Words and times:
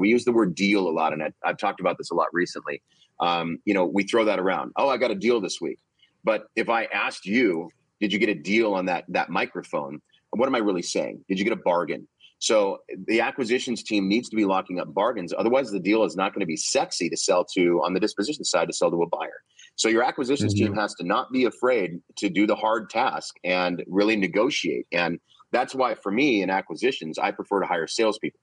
We 0.00 0.08
use 0.08 0.24
the 0.24 0.32
word 0.32 0.54
deal 0.54 0.88
a 0.88 0.90
lot, 0.90 1.12
and 1.12 1.22
I, 1.22 1.30
have 1.44 1.58
talked 1.58 1.80
about 1.80 1.98
this 1.98 2.10
a 2.10 2.14
lot 2.14 2.28
recently. 2.32 2.82
Um, 3.20 3.58
you 3.64 3.74
know, 3.74 3.84
we 3.84 4.04
throw 4.04 4.24
that 4.24 4.38
around. 4.38 4.72
Oh, 4.76 4.88
I 4.88 4.96
got 4.96 5.10
a 5.10 5.14
deal 5.14 5.40
this 5.40 5.60
week. 5.60 5.78
But 6.24 6.44
if 6.56 6.68
I 6.68 6.84
asked 6.84 7.26
you, 7.26 7.70
did 8.00 8.12
you 8.12 8.18
get 8.18 8.28
a 8.28 8.34
deal 8.34 8.74
on 8.74 8.86
that 8.86 9.04
that 9.08 9.30
microphone? 9.30 10.00
What 10.30 10.46
am 10.46 10.54
I 10.54 10.58
really 10.58 10.82
saying? 10.82 11.24
Did 11.28 11.38
you 11.38 11.44
get 11.44 11.52
a 11.52 11.56
bargain? 11.56 12.06
So 12.38 12.78
the 13.06 13.20
acquisitions 13.20 13.82
team 13.82 14.08
needs 14.08 14.30
to 14.30 14.36
be 14.36 14.46
locking 14.46 14.80
up 14.80 14.92
bargains. 14.94 15.34
Otherwise, 15.36 15.70
the 15.70 15.80
deal 15.80 16.04
is 16.04 16.16
not 16.16 16.32
going 16.32 16.40
to 16.40 16.46
be 16.46 16.56
sexy 16.56 17.10
to 17.10 17.16
sell 17.16 17.44
to 17.56 17.82
on 17.84 17.92
the 17.92 18.00
disposition 18.00 18.44
side 18.44 18.68
to 18.68 18.72
sell 18.72 18.90
to 18.90 19.02
a 19.02 19.06
buyer. 19.06 19.42
So 19.76 19.88
your 19.88 20.02
acquisitions 20.02 20.54
mm-hmm. 20.54 20.72
team 20.72 20.74
has 20.74 20.94
to 20.94 21.06
not 21.06 21.30
be 21.32 21.44
afraid 21.44 22.00
to 22.16 22.30
do 22.30 22.46
the 22.46 22.56
hard 22.56 22.88
task 22.88 23.36
and 23.44 23.84
really 23.86 24.16
negotiate. 24.16 24.86
And 24.90 25.20
that's 25.52 25.74
why, 25.74 25.94
for 25.94 26.10
me, 26.10 26.42
in 26.42 26.50
acquisitions, 26.50 27.18
I 27.18 27.30
prefer 27.30 27.60
to 27.60 27.66
hire 27.66 27.86
salespeople. 27.86 28.40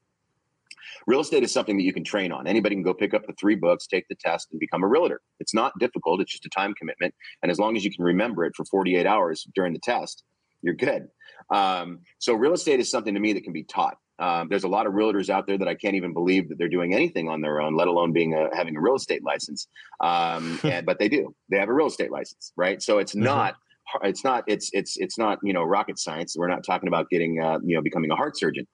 Real 1.06 1.20
estate 1.20 1.42
is 1.42 1.52
something 1.52 1.76
that 1.76 1.84
you 1.84 1.92
can 1.92 2.04
train 2.04 2.32
on. 2.32 2.46
Anybody 2.46 2.74
can 2.74 2.82
go 2.82 2.94
pick 2.94 3.14
up 3.14 3.26
the 3.26 3.34
three 3.38 3.54
books, 3.54 3.86
take 3.86 4.06
the 4.08 4.16
test, 4.16 4.48
and 4.50 4.60
become 4.60 4.82
a 4.82 4.88
realtor. 4.88 5.20
It's 5.40 5.54
not 5.54 5.72
difficult. 5.78 6.20
It's 6.20 6.32
just 6.32 6.46
a 6.46 6.50
time 6.50 6.74
commitment. 6.74 7.14
And 7.42 7.50
as 7.50 7.58
long 7.58 7.76
as 7.76 7.84
you 7.84 7.90
can 7.94 8.04
remember 8.04 8.44
it 8.44 8.54
for 8.56 8.64
48 8.64 9.06
hours 9.06 9.46
during 9.54 9.72
the 9.72 9.80
test, 9.80 10.24
you're 10.62 10.74
good. 10.74 11.08
Um, 11.52 12.00
so 12.18 12.34
real 12.34 12.52
estate 12.52 12.80
is 12.80 12.90
something 12.90 13.14
to 13.14 13.20
me 13.20 13.32
that 13.34 13.44
can 13.44 13.52
be 13.52 13.64
taught. 13.64 13.96
Um, 14.18 14.48
there's 14.48 14.64
a 14.64 14.68
lot 14.68 14.86
of 14.86 14.94
realtors 14.94 15.30
out 15.30 15.46
there 15.46 15.56
that 15.58 15.68
I 15.68 15.74
can't 15.74 15.94
even 15.94 16.12
believe 16.12 16.48
that 16.48 16.58
they're 16.58 16.68
doing 16.68 16.92
anything 16.92 17.28
on 17.28 17.40
their 17.40 17.60
own, 17.60 17.76
let 17.76 17.86
alone 17.86 18.12
being 18.12 18.34
a, 18.34 18.54
having 18.54 18.76
a 18.76 18.80
real 18.80 18.96
estate 18.96 19.22
license. 19.22 19.68
Um, 20.00 20.58
and, 20.64 20.84
but 20.84 20.98
they 20.98 21.08
do. 21.08 21.34
They 21.50 21.58
have 21.58 21.68
a 21.68 21.72
real 21.72 21.86
estate 21.86 22.10
license, 22.10 22.52
right? 22.56 22.82
So 22.82 22.98
it's 22.98 23.14
mm-hmm. 23.14 23.24
not. 23.24 23.54
It's 24.02 24.22
not. 24.22 24.44
It's 24.46 24.70
it's 24.74 24.98
it's 24.98 25.16
not. 25.16 25.38
You 25.42 25.52
know, 25.52 25.62
rocket 25.62 25.98
science. 25.98 26.34
We're 26.36 26.48
not 26.48 26.64
talking 26.64 26.88
about 26.88 27.08
getting. 27.10 27.40
Uh, 27.40 27.58
you 27.64 27.74
know, 27.76 27.80
becoming 27.80 28.10
a 28.10 28.16
heart 28.16 28.36
surgeon. 28.36 28.66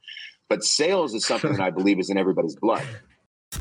But 0.49 0.65
sales 0.65 1.15
is 1.15 1.25
something 1.27 1.53
that 1.53 1.61
I 1.61 1.71
believe 1.71 1.99
is 1.99 2.11
in 2.11 2.19
everybody's 2.19 2.57
blood. 2.57 2.85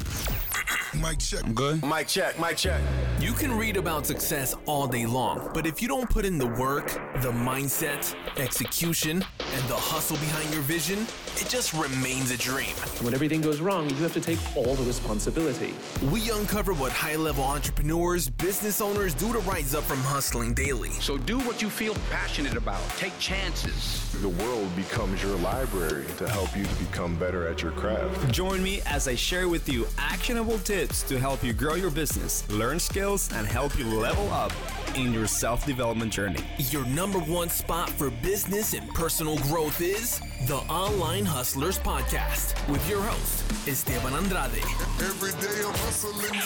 Mic 1.02 1.20
check. 1.20 1.44
I'm 1.44 1.54
good. 1.54 1.84
Mic 1.84 2.08
check. 2.08 2.40
Mic 2.40 2.58
check. 2.58 2.82
You 3.24 3.32
can 3.32 3.58
read 3.58 3.78
about 3.78 4.06
success 4.06 4.54
all 4.66 4.86
day 4.86 5.06
long, 5.06 5.50
but 5.54 5.66
if 5.66 5.82
you 5.82 5.88
don't 5.88 6.10
put 6.10 6.26
in 6.26 6.38
the 6.38 6.46
work, 6.46 6.90
the 7.22 7.32
mindset, 7.32 8.14
execution, 8.38 9.24
and 9.40 9.64
the 9.70 9.76
hustle 9.76 10.18
behind 10.18 10.52
your 10.54 10.62
vision, 10.64 11.08
it 11.38 11.48
just 11.48 11.74
remains 11.74 12.32
a 12.32 12.38
dream. 12.38 12.76
When 13.02 13.14
everything 13.14 13.40
goes 13.40 13.62
wrong, 13.62 13.90
you 13.90 13.96
have 13.96 14.12
to 14.16 14.20
take 14.20 14.40
all 14.58 14.76
the 14.76 14.84
responsibility. 14.84 15.74
We 16.12 16.32
uncover 16.32 16.74
what 16.74 16.92
high 16.92 17.16
level 17.16 17.46
entrepreneurs, 17.46 18.28
business 18.28 18.82
owners 18.82 19.14
do 19.14 19.32
to 19.32 19.40
rise 19.40 19.74
up 19.74 19.86
from 19.86 20.00
hustling 20.00 20.54
daily. 20.54 20.90
So 20.90 21.18
do 21.18 21.40
what 21.40 21.62
you 21.62 21.70
feel 21.70 21.96
passionate 22.12 22.58
about, 22.58 22.82
take 22.98 23.18
chances. 23.20 24.12
The 24.22 24.28
world 24.28 24.76
becomes 24.76 25.24
your 25.24 25.38
library 25.38 26.06
to 26.18 26.28
help 26.28 26.58
you 26.58 26.66
to 26.66 26.76
become 26.76 27.16
better 27.16 27.48
at 27.48 27.62
your 27.62 27.72
craft. 27.72 28.34
Join 28.34 28.62
me 28.62 28.82
as 28.86 29.08
I 29.08 29.16
share 29.16 29.48
with 29.48 29.70
you 29.70 29.88
actionable 29.98 30.60
tips 30.60 31.04
to 31.04 31.18
help 31.18 31.42
you 31.42 31.54
grow 31.54 31.76
your 31.76 31.90
business, 31.90 32.48
learn 32.50 32.80
skills, 32.80 33.13
and 33.14 33.46
help 33.46 33.78
you 33.78 33.86
level 33.86 34.28
up 34.32 34.52
in 34.96 35.14
your 35.14 35.28
self 35.28 35.66
development 35.68 36.12
journey. 36.12 36.40
Your 36.58 36.84
number 36.88 37.20
one 37.20 37.50
spot 37.50 37.90
for 37.92 38.10
business 38.10 38.74
and 38.74 38.90
personal 38.96 39.38
growth 39.40 39.80
is 39.82 40.20
the 40.48 40.56
Online 40.68 41.24
Hustlers 41.24 41.78
Podcast 41.78 42.56
with 42.68 42.88
your 42.90 43.02
host, 43.02 43.68
Esteban 43.68 44.14
Andrade. 44.14 44.64
Every 45.00 45.32
day 45.40 45.64
I'm 45.64 45.74
hustling. 45.76 46.42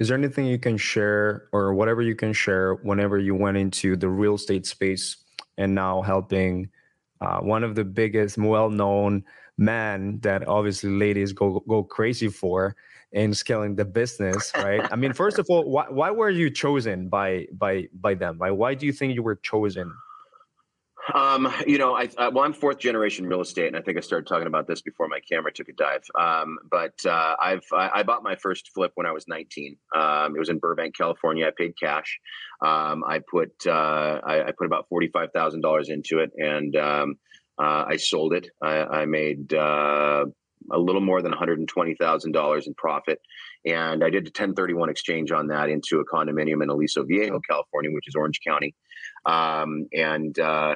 Is 0.00 0.08
there 0.08 0.18
anything 0.18 0.46
you 0.46 0.58
can 0.58 0.76
share 0.76 1.48
or 1.52 1.74
whatever 1.74 2.02
you 2.02 2.16
can 2.16 2.32
share 2.32 2.74
whenever 2.74 3.18
you 3.18 3.36
went 3.36 3.56
into 3.56 3.94
the 3.96 4.08
real 4.08 4.34
estate 4.34 4.66
space 4.66 5.16
and 5.58 5.74
now 5.74 6.02
helping 6.02 6.70
uh, 7.20 7.38
one 7.38 7.62
of 7.62 7.76
the 7.76 7.84
biggest, 7.84 8.36
well 8.36 8.68
known 8.68 9.24
man 9.60 10.18
that 10.20 10.46
obviously 10.46 10.90
ladies 10.90 11.32
go 11.32 11.62
go 11.68 11.82
crazy 11.82 12.28
for 12.28 12.76
in 13.12 13.32
scaling 13.32 13.74
the 13.76 13.84
business 13.84 14.52
right 14.56 14.86
i 14.92 14.96
mean 14.96 15.12
first 15.12 15.38
of 15.38 15.46
all 15.48 15.64
why, 15.64 15.86
why 15.88 16.10
were 16.10 16.30
you 16.30 16.50
chosen 16.50 17.08
by 17.08 17.46
by 17.52 17.88
by 17.98 18.14
them 18.14 18.36
Why 18.38 18.50
why 18.50 18.74
do 18.74 18.86
you 18.86 18.92
think 18.92 19.14
you 19.14 19.22
were 19.22 19.36
chosen 19.36 19.92
um, 21.14 21.52
you 21.66 21.78
know, 21.78 21.94
I, 21.94 22.08
I, 22.18 22.28
well, 22.28 22.44
I'm 22.44 22.52
fourth 22.52 22.78
generation 22.78 23.26
real 23.26 23.40
estate, 23.40 23.68
and 23.68 23.76
I 23.76 23.80
think 23.80 23.96
I 23.96 24.00
started 24.00 24.26
talking 24.26 24.46
about 24.46 24.66
this 24.66 24.82
before 24.82 25.08
my 25.08 25.20
camera 25.20 25.52
took 25.52 25.68
a 25.68 25.72
dive. 25.72 26.02
Um, 26.18 26.58
but 26.70 26.94
uh, 27.06 27.36
I've 27.40 27.64
I, 27.72 27.90
I, 27.94 28.02
bought 28.02 28.22
my 28.22 28.36
first 28.36 28.70
flip 28.74 28.92
when 28.94 29.06
I 29.06 29.12
was 29.12 29.26
19. 29.26 29.76
Um, 29.96 30.36
it 30.36 30.38
was 30.38 30.48
in 30.48 30.58
Burbank, 30.58 30.96
California. 30.96 31.46
I 31.46 31.50
paid 31.56 31.74
cash. 31.80 32.18
Um, 32.64 33.04
I 33.06 33.20
put 33.30 33.52
uh, 33.66 34.20
I, 34.24 34.48
I, 34.48 34.52
put 34.56 34.66
about 34.66 34.86
forty 34.88 35.08
five 35.08 35.30
thousand 35.32 35.62
dollars 35.62 35.88
into 35.88 36.18
it, 36.18 36.30
and 36.36 36.76
um, 36.76 37.14
uh, 37.58 37.84
I 37.88 37.96
sold 37.96 38.34
it. 38.34 38.48
I, 38.62 38.78
I 38.82 39.06
made 39.06 39.54
uh, 39.54 40.26
a 40.70 40.78
little 40.78 41.00
more 41.00 41.22
than 41.22 41.30
one 41.32 41.38
hundred 41.38 41.58
and 41.58 41.68
twenty 41.68 41.94
thousand 41.94 42.32
dollars 42.32 42.66
in 42.66 42.74
profit, 42.74 43.20
and 43.64 44.04
I 44.04 44.10
did 44.10 44.24
a 44.24 44.30
1031 44.30 44.88
exchange 44.88 45.32
on 45.32 45.48
that 45.48 45.68
into 45.68 46.00
a 46.00 46.04
condominium 46.04 46.62
in 46.62 46.70
Aliso 46.70 47.04
Viejo, 47.04 47.40
California, 47.48 47.90
which 47.90 48.08
is 48.08 48.14
Orange 48.14 48.40
County, 48.46 48.74
um, 49.26 49.86
and 49.92 50.38
uh, 50.38 50.74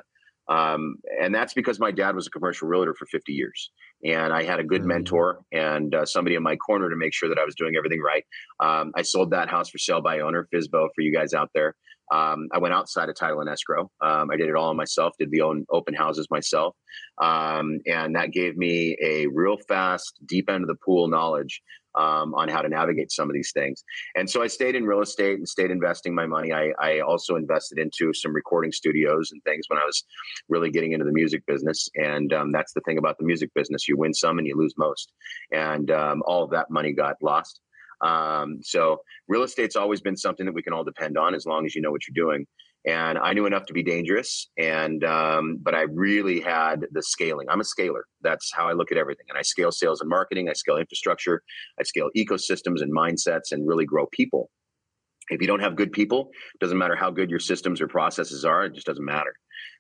um, 0.49 0.97
and 1.21 1.35
that's 1.35 1.55
because 1.55 1.79
my 1.79 1.91
dad 1.91 2.15
was 2.15 2.27
a 2.27 2.31
commercial 2.31 2.69
realtor 2.69 2.95
for 2.95 3.07
50 3.07 3.33
years. 3.33 3.71
And 4.05 4.33
I 4.33 4.43
had 4.43 4.59
a 4.59 4.65
good 4.65 4.81
mm-hmm. 4.81 4.89
mentor 4.89 5.41
and 5.53 5.95
uh, 5.95 6.05
somebody 6.05 6.35
in 6.35 6.43
my 6.43 6.57
corner 6.57 6.91
to 6.91 6.97
make 6.97 7.15
sure 7.15 7.29
that 7.29 7.39
I 7.39 7.45
was 7.45 7.55
doing 7.55 7.77
everything 7.77 8.01
right. 8.01 8.25
Um, 8.61 8.93
I 8.97 9.03
sold 9.03 9.31
that 9.31 9.49
house 9.49 9.71
for 9.71 9.79
sale 9.79 10.03
by 10.03 10.21
owner, 10.21 10.49
FSBO, 10.53 10.89
for 10.95 11.01
you 11.01 11.13
guys 11.13 11.33
out 11.33 11.51
there. 11.55 11.77
Um, 12.11 12.49
I 12.53 12.59
went 12.59 12.75
outside 12.75 13.09
of 13.09 13.17
title 13.17 13.41
and 13.41 13.49
escrow. 13.49 13.91
Um, 14.01 14.31
I 14.31 14.37
did 14.37 14.49
it 14.49 14.57
all 14.57 14.75
myself, 14.75 15.15
did 15.19 15.31
the 15.31 15.43
own 15.43 15.65
open 15.71 15.95
houses 15.95 16.27
myself. 16.31 16.77
Um, 17.19 17.79
and 17.87 18.17
that 18.17 18.33
gave 18.33 18.57
me 18.57 18.97
a 19.03 19.27
real 19.29 19.57
fast, 19.69 20.19
deep 20.27 20.51
end 20.51 20.63
of 20.63 20.69
the 20.69 20.77
pool 20.85 21.09
knowledge 21.09 21.63
um, 21.95 22.35
on 22.35 22.49
how 22.49 22.63
to 22.63 22.69
navigate 22.69 23.13
some 23.13 23.29
of 23.29 23.35
these 23.35 23.53
things. 23.53 23.85
And 24.17 24.29
so 24.29 24.43
I 24.43 24.47
stayed 24.47 24.75
in 24.75 24.85
real 24.85 25.01
estate 25.01 25.39
and 25.39 25.49
stayed 25.49 25.71
investing 25.71 26.15
my 26.15 26.27
money. 26.27 26.53
I, 26.53 26.73
I 26.79 27.01
also 27.01 27.37
invested 27.37 27.79
into 27.79 28.13
some 28.15 28.35
recording 28.35 28.73
studios 28.73 29.31
and 29.33 29.43
things 29.45 29.67
when 29.69 29.79
I 29.79 29.85
was 29.85 30.05
really 30.49 30.71
getting 30.71 30.93
into 30.93 31.05
the 31.05 31.13
music 31.13 31.45
business. 31.47 31.89
And 31.97 32.33
um, 32.33 32.53
that's 32.53 32.73
the 32.73 32.81
thing 32.83 32.99
about 32.99 33.19
the 33.19 33.25
music 33.25 33.51
business 33.55 33.89
you 33.89 33.97
win 33.97 34.15
some 34.15 34.39
and 34.39 34.47
you 34.47 34.57
lose 34.57 34.75
most. 34.77 35.13
And 35.53 35.91
um, 35.91 36.23
all 36.27 36.45
of 36.45 36.51
that 36.51 36.71
money 36.71 36.93
got 36.93 37.17
lost. 37.23 37.61
Um, 38.03 38.59
so 38.63 39.01
real 39.29 39.43
estate's 39.43 39.77
always 39.77 40.01
been 40.01 40.17
something 40.17 40.47
that 40.47 40.55
we 40.55 40.63
can 40.63 40.73
all 40.73 40.85
depend 40.85 41.17
on 41.17 41.35
as 41.35 41.47
long 41.47 41.65
as 41.67 41.75
you 41.75 41.83
know 41.83 41.91
what 41.91 42.03
you're 42.07 42.27
doing 42.27 42.47
and 42.85 43.17
I 43.19 43.33
knew 43.33 43.47
enough 43.47 43.67
to 43.67 43.73
be 43.73 43.83
dangerous. 43.83 44.49
And 44.59 45.05
um, 45.05 45.59
but 45.63 45.75
I 45.75 45.83
really 45.83 46.41
had 46.41 46.87
the 46.91 47.03
scaling. 47.03 47.47
I'm 47.49 47.61
a 47.61 47.65
scaler. 47.65 48.07
That's 48.23 48.53
how 48.53 48.69
I 48.69 48.73
look 48.73 48.91
at 48.91 48.99
everything. 48.99 49.27
And 49.29 49.39
I 49.39 49.43
scale 49.43 49.71
sales 49.71 50.01
and 50.01 50.11
marketing. 50.11 50.49
I 50.49 50.53
scale 50.53 50.77
infrastructure. 50.77 51.43
I 51.79 51.85
scale 51.85 52.11
ecosystems 52.17 52.83
and 52.83 52.93
mindsets, 52.93 53.53
and 53.53 53.67
really 53.67 53.85
grow 53.85 54.07
people. 54.07 54.51
If 55.31 55.41
you 55.41 55.47
don't 55.47 55.61
have 55.61 55.77
good 55.77 55.93
people, 55.93 56.31
doesn't 56.61 56.77
matter 56.77 56.97
how 56.97 57.11
good 57.11 57.31
your 57.31 57.39
systems 57.39 57.81
or 57.81 57.87
processes 57.87 58.45
are. 58.45 58.65
It 58.65 58.75
just 58.75 58.87
doesn't 58.87 59.05
matter. 59.05 59.35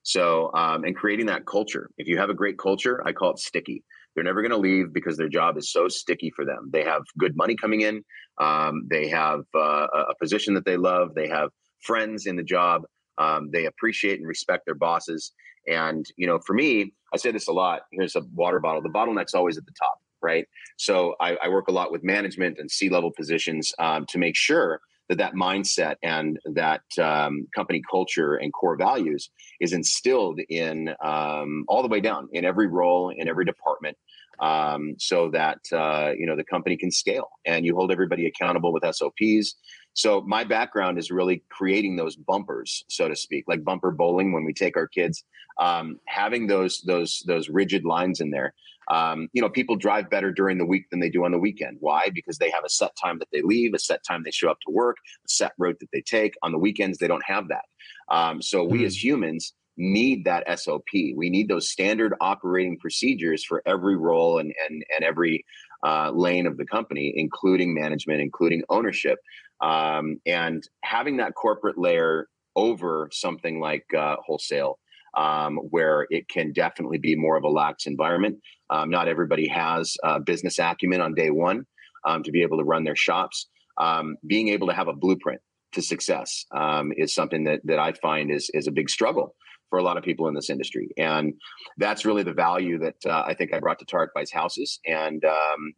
So, 0.04 0.50
um, 0.54 0.84
and 0.84 0.96
creating 0.96 1.26
that 1.26 1.46
culture. 1.46 1.90
If 1.98 2.06
you 2.06 2.16
have 2.18 2.30
a 2.30 2.34
great 2.34 2.58
culture, 2.58 3.02
I 3.04 3.12
call 3.12 3.32
it 3.32 3.38
sticky. 3.38 3.82
They're 4.14 4.24
never 4.24 4.42
going 4.42 4.52
to 4.52 4.58
leave 4.58 4.92
because 4.92 5.16
their 5.16 5.28
job 5.28 5.56
is 5.56 5.72
so 5.72 5.88
sticky 5.88 6.32
for 6.34 6.44
them. 6.44 6.70
They 6.72 6.84
have 6.84 7.02
good 7.18 7.36
money 7.36 7.56
coming 7.56 7.80
in. 7.80 8.04
Um, 8.38 8.86
they 8.90 9.08
have 9.08 9.40
uh, 9.54 9.86
a 9.92 10.14
position 10.20 10.54
that 10.54 10.64
they 10.64 10.76
love. 10.76 11.14
They 11.14 11.28
have 11.28 11.50
friends 11.80 12.26
in 12.26 12.36
the 12.36 12.42
job. 12.42 12.82
Um, 13.18 13.50
they 13.52 13.66
appreciate 13.66 14.18
and 14.18 14.28
respect 14.28 14.64
their 14.66 14.74
bosses. 14.74 15.32
And, 15.68 16.04
you 16.16 16.26
know, 16.26 16.40
for 16.46 16.54
me, 16.54 16.92
I 17.14 17.16
say 17.16 17.30
this 17.30 17.48
a 17.48 17.52
lot. 17.52 17.82
Here's 17.92 18.16
a 18.16 18.22
water 18.34 18.60
bottle. 18.60 18.82
The 18.82 18.88
bottleneck's 18.88 19.34
always 19.34 19.58
at 19.58 19.64
the 19.66 19.72
top, 19.78 20.00
right? 20.20 20.46
So 20.76 21.14
I, 21.20 21.36
I 21.42 21.48
work 21.48 21.68
a 21.68 21.72
lot 21.72 21.92
with 21.92 22.02
management 22.02 22.58
and 22.58 22.70
C 22.70 22.88
level 22.88 23.10
positions 23.16 23.72
um, 23.78 24.06
to 24.08 24.18
make 24.18 24.36
sure 24.36 24.80
that 25.08 25.18
that 25.18 25.34
mindset 25.34 25.96
and 26.02 26.38
that 26.54 26.82
um, 27.00 27.46
company 27.54 27.82
culture 27.90 28.36
and 28.36 28.52
core 28.52 28.76
values 28.76 29.30
is 29.60 29.72
instilled 29.72 30.40
in 30.48 30.88
um, 31.04 31.64
all 31.68 31.82
the 31.82 31.88
way 31.88 32.00
down 32.00 32.28
in 32.32 32.44
every 32.44 32.66
role 32.66 33.10
in 33.10 33.28
every 33.28 33.44
department 33.44 33.96
um, 34.40 34.94
so 34.98 35.30
that 35.30 35.58
uh, 35.72 36.12
you 36.16 36.26
know 36.26 36.36
the 36.36 36.44
company 36.44 36.76
can 36.76 36.90
scale 36.90 37.28
and 37.46 37.64
you 37.64 37.74
hold 37.74 37.92
everybody 37.92 38.26
accountable 38.26 38.72
with 38.72 38.84
SOPs. 38.84 39.56
So 39.94 40.22
my 40.22 40.44
background 40.44 40.98
is 40.98 41.10
really 41.10 41.42
creating 41.50 41.96
those 41.96 42.16
bumpers, 42.16 42.84
so 42.88 43.08
to 43.08 43.16
speak, 43.16 43.44
like 43.46 43.64
bumper 43.64 43.90
bowling 43.90 44.32
when 44.32 44.44
we 44.44 44.52
take 44.52 44.76
our 44.76 44.86
kids, 44.86 45.24
um, 45.58 45.98
having 46.06 46.46
those 46.46 46.82
those 46.82 47.22
those 47.26 47.48
rigid 47.48 47.84
lines 47.84 48.20
in 48.20 48.30
there. 48.30 48.54
Um, 48.90 49.28
you 49.32 49.40
know, 49.40 49.48
people 49.48 49.76
drive 49.76 50.10
better 50.10 50.32
during 50.32 50.58
the 50.58 50.66
week 50.66 50.90
than 50.90 50.98
they 50.98 51.10
do 51.10 51.24
on 51.24 51.30
the 51.30 51.38
weekend. 51.38 51.76
Why? 51.80 52.08
Because 52.12 52.38
they 52.38 52.50
have 52.50 52.64
a 52.64 52.68
set 52.68 52.90
time 53.00 53.18
that 53.20 53.28
they 53.32 53.42
leave, 53.42 53.74
a 53.74 53.78
set 53.78 54.02
time 54.04 54.22
they 54.24 54.32
show 54.32 54.50
up 54.50 54.58
to 54.66 54.72
work, 54.72 54.96
a 55.24 55.28
set 55.28 55.52
route 55.58 55.78
that 55.80 55.90
they 55.92 56.00
take. 56.00 56.34
On 56.42 56.52
the 56.52 56.58
weekends, 56.58 56.98
they 56.98 57.06
don't 57.06 57.24
have 57.24 57.48
that. 57.48 57.64
Um, 58.08 58.42
so 58.42 58.64
we 58.64 58.84
as 58.84 59.02
humans 59.02 59.54
need 59.76 60.24
that 60.24 60.44
SOP. 60.58 60.92
We 60.92 61.30
need 61.30 61.48
those 61.48 61.70
standard 61.70 62.14
operating 62.20 62.78
procedures 62.78 63.44
for 63.44 63.62
every 63.66 63.96
role 63.96 64.38
and 64.38 64.52
and 64.68 64.84
and 64.94 65.04
every 65.04 65.44
uh, 65.84 66.10
lane 66.12 66.46
of 66.46 66.56
the 66.56 66.66
company, 66.66 67.12
including 67.16 67.74
management, 67.74 68.20
including 68.20 68.62
ownership, 68.68 69.18
um, 69.62 70.18
and 70.26 70.62
having 70.84 71.16
that 71.18 71.34
corporate 71.34 71.78
layer 71.78 72.28
over 72.56 73.08
something 73.12 73.60
like 73.60 73.86
uh, 73.96 74.16
wholesale 74.24 74.78
um, 75.16 75.56
where 75.70 76.06
it 76.10 76.28
can 76.28 76.52
definitely 76.52 76.98
be 76.98 77.16
more 77.16 77.36
of 77.36 77.44
a 77.44 77.48
lax 77.48 77.86
environment. 77.86 78.38
Um, 78.70 78.90
not 78.90 79.08
everybody 79.08 79.48
has 79.48 79.96
business 80.24 80.58
acumen 80.58 81.00
on 81.00 81.14
day 81.14 81.30
one 81.30 81.64
um, 82.04 82.22
to 82.22 82.30
be 82.30 82.42
able 82.42 82.58
to 82.58 82.64
run 82.64 82.84
their 82.84 82.96
shops. 82.96 83.48
Um, 83.78 84.16
being 84.26 84.48
able 84.48 84.66
to 84.66 84.74
have 84.74 84.88
a 84.88 84.92
blueprint 84.92 85.40
to 85.72 85.82
success 85.82 86.44
um, 86.54 86.92
is 86.96 87.14
something 87.14 87.44
that 87.44 87.60
that 87.64 87.78
I 87.78 87.92
find 87.92 88.30
is 88.30 88.50
is 88.52 88.66
a 88.66 88.72
big 88.72 88.90
struggle 88.90 89.34
for 89.70 89.78
a 89.78 89.82
lot 89.82 89.96
of 89.96 90.04
people 90.04 90.28
in 90.28 90.34
this 90.34 90.50
industry, 90.50 90.90
and 90.98 91.32
that's 91.78 92.04
really 92.04 92.22
the 92.22 92.34
value 92.34 92.78
that 92.78 92.96
uh, 93.06 93.24
I 93.26 93.32
think 93.32 93.54
I 93.54 93.60
brought 93.60 93.78
to 93.78 93.86
Tarek 93.86 94.08
Buys 94.14 94.30
Houses. 94.30 94.78
And 94.86 95.22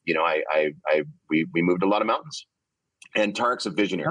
you 0.05 0.15
know, 0.15 0.25
I, 0.25 0.43
I, 0.51 0.71
I 0.89 1.03
we 1.31 1.47
we 1.55 1.63
moved 1.63 1.85
a 1.85 1.89
lot 1.89 2.01
of 2.01 2.09
mountains, 2.09 2.47
and 3.15 3.35
Tarek's 3.35 3.67
a 3.67 3.71
visionary, 3.71 4.09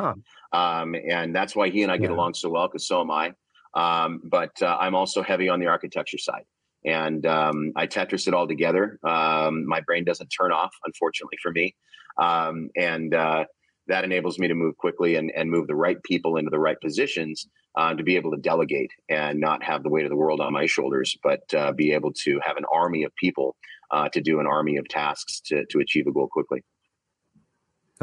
um, 0.53 0.95
and 1.09 1.35
that's 1.35 1.55
why 1.55 1.69
he 1.69 1.83
and 1.83 1.91
I 1.91 1.97
get 1.97 2.09
Yeah. 2.09 2.15
along 2.15 2.33
so 2.35 2.49
well 2.49 2.67
because 2.67 2.87
so 2.87 3.01
am 3.01 3.11
I. 3.11 3.33
Um, 3.75 4.21
but 4.23 4.61
uh, 4.61 4.77
I'm 4.79 4.95
also 4.95 5.23
heavy 5.23 5.49
on 5.49 5.59
the 5.59 5.67
architecture 5.67 6.17
side. 6.19 6.43
And 6.85 7.25
um, 7.25 7.71
I 7.75 7.87
Tetris 7.87 8.27
it 8.27 8.33
all 8.33 8.47
together. 8.47 8.99
Um, 9.07 9.65
my 9.67 9.79
brain 9.81 10.03
doesn't 10.03 10.27
turn 10.27 10.51
off, 10.51 10.73
unfortunately 10.85 11.37
for 11.41 11.51
me. 11.51 11.75
Um, 12.21 12.69
and 12.75 13.15
uh, 13.15 13.45
that 13.87 14.03
enables 14.03 14.37
me 14.37 14.47
to 14.47 14.53
move 14.53 14.77
quickly 14.77 15.15
and, 15.15 15.31
and 15.35 15.49
move 15.49 15.67
the 15.67 15.75
right 15.75 15.97
people 16.03 16.37
into 16.37 16.51
the 16.51 16.59
right 16.59 16.77
positions 16.81 17.47
uh, 17.77 17.93
to 17.95 18.03
be 18.03 18.15
able 18.15 18.31
to 18.31 18.37
delegate 18.37 18.91
and 19.09 19.39
not 19.39 19.63
have 19.63 19.81
the 19.81 19.89
weight 19.89 20.05
of 20.05 20.09
the 20.11 20.15
world 20.17 20.39
on 20.41 20.53
my 20.53 20.65
shoulders, 20.65 21.17
but 21.23 21.41
uh, 21.57 21.71
be 21.71 21.93
able 21.93 22.11
to 22.25 22.39
have 22.43 22.57
an 22.57 22.65
army 22.71 23.03
of 23.03 23.11
people 23.15 23.55
uh, 23.91 24.09
to 24.09 24.21
do 24.21 24.39
an 24.39 24.45
army 24.45 24.77
of 24.77 24.87
tasks 24.89 25.41
to, 25.45 25.65
to 25.71 25.79
achieve 25.79 26.05
a 26.07 26.11
goal 26.11 26.27
quickly. 26.31 26.61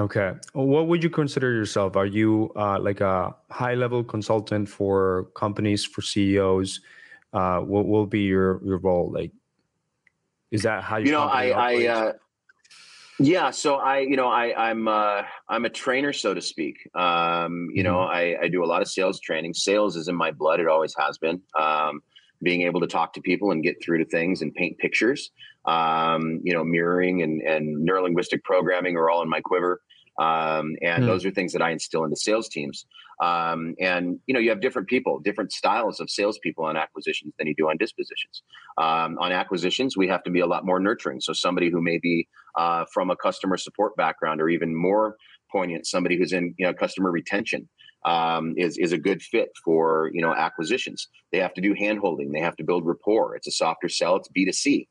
Okay. 0.00 0.32
What 0.54 0.88
would 0.88 1.02
you 1.02 1.10
consider 1.10 1.52
yourself? 1.52 1.94
Are 1.94 2.06
you 2.06 2.50
uh, 2.56 2.80
like 2.80 3.02
a 3.02 3.34
high 3.50 3.74
level 3.74 4.02
consultant 4.02 4.68
for 4.68 5.28
companies, 5.34 5.84
for 5.84 6.00
CEOs? 6.00 6.80
Uh, 7.34 7.60
what 7.60 7.86
will 7.86 8.06
be 8.06 8.20
your, 8.20 8.64
your 8.64 8.78
role? 8.78 9.12
Like, 9.12 9.30
is 10.50 10.62
that 10.62 10.82
how 10.82 10.96
you 10.96 11.06
you 11.06 11.12
know 11.12 11.22
i 11.22 11.50
i 11.50 11.86
uh 11.86 12.12
yeah 13.18 13.50
so 13.50 13.76
i 13.76 14.00
you 14.00 14.16
know 14.16 14.28
i 14.28 14.70
i'm 14.70 14.88
uh 14.88 15.22
i'm 15.48 15.64
a 15.64 15.70
trainer 15.70 16.12
so 16.12 16.34
to 16.34 16.40
speak 16.40 16.76
um 16.94 17.68
you 17.72 17.82
know 17.82 18.00
i 18.00 18.36
i 18.42 18.48
do 18.48 18.64
a 18.64 18.66
lot 18.66 18.82
of 18.82 18.88
sales 18.88 19.20
training 19.20 19.54
sales 19.54 19.96
is 19.96 20.08
in 20.08 20.16
my 20.16 20.30
blood 20.30 20.58
it 20.58 20.66
always 20.66 20.94
has 20.98 21.18
been 21.18 21.40
um 21.58 22.00
being 22.42 22.62
able 22.62 22.80
to 22.80 22.86
talk 22.86 23.12
to 23.12 23.20
people 23.20 23.52
and 23.52 23.62
get 23.62 23.76
through 23.82 23.98
to 23.98 24.04
things 24.06 24.42
and 24.42 24.54
paint 24.54 24.76
pictures 24.78 25.30
um 25.66 26.40
you 26.42 26.52
know 26.52 26.64
mirroring 26.64 27.22
and 27.22 27.42
and 27.42 27.86
neurolinguistic 27.88 28.42
programming 28.44 28.96
are 28.96 29.10
all 29.10 29.22
in 29.22 29.28
my 29.28 29.40
quiver 29.40 29.80
um 30.18 30.74
and 30.82 31.06
Hmm. 31.06 31.06
those 31.06 31.24
are 31.24 31.30
things 31.30 31.52
that 31.52 31.62
i 31.62 31.70
instill 31.70 32.02
into 32.04 32.16
sales 32.16 32.48
teams 32.48 32.86
um 33.22 33.74
and 33.78 34.18
you 34.26 34.32
know 34.32 34.40
you 34.40 34.48
have 34.48 34.60
different 34.60 34.88
people 34.88 35.20
different 35.20 35.52
styles 35.52 36.00
of 36.00 36.08
salespeople 36.08 36.64
on 36.64 36.76
acquisitions 36.76 37.34
than 37.38 37.46
you 37.46 37.54
do 37.54 37.68
on 37.68 37.76
dispositions 37.76 38.42
um, 38.78 39.18
on 39.18 39.32
acquisitions, 39.32 39.96
we 39.96 40.08
have 40.08 40.22
to 40.22 40.30
be 40.30 40.40
a 40.40 40.46
lot 40.46 40.64
more 40.64 40.80
nurturing. 40.80 41.20
So 41.20 41.32
somebody 41.32 41.70
who 41.70 41.82
may 41.82 41.98
be 41.98 42.28
uh, 42.56 42.86
from 42.92 43.10
a 43.10 43.16
customer 43.16 43.56
support 43.56 43.94
background, 43.96 44.40
or 44.40 44.48
even 44.48 44.74
more 44.74 45.16
poignant, 45.52 45.86
somebody 45.86 46.16
who's 46.16 46.32
in 46.32 46.54
you 46.58 46.66
know 46.66 46.72
customer 46.72 47.10
retention 47.10 47.68
um, 48.04 48.54
is 48.56 48.78
is 48.78 48.92
a 48.92 48.98
good 48.98 49.22
fit 49.22 49.50
for 49.64 50.10
you 50.14 50.22
know 50.22 50.34
acquisitions. 50.34 51.08
They 51.32 51.38
have 51.38 51.54
to 51.54 51.60
do 51.60 51.74
hand 51.74 51.98
holding. 51.98 52.32
They 52.32 52.40
have 52.40 52.56
to 52.56 52.64
build 52.64 52.86
rapport. 52.86 53.36
It's 53.36 53.46
a 53.46 53.52
softer 53.52 53.88
sell. 53.88 54.16
It's 54.16 54.28
B 54.28 54.44
two 54.46 54.52
C. 54.52 54.88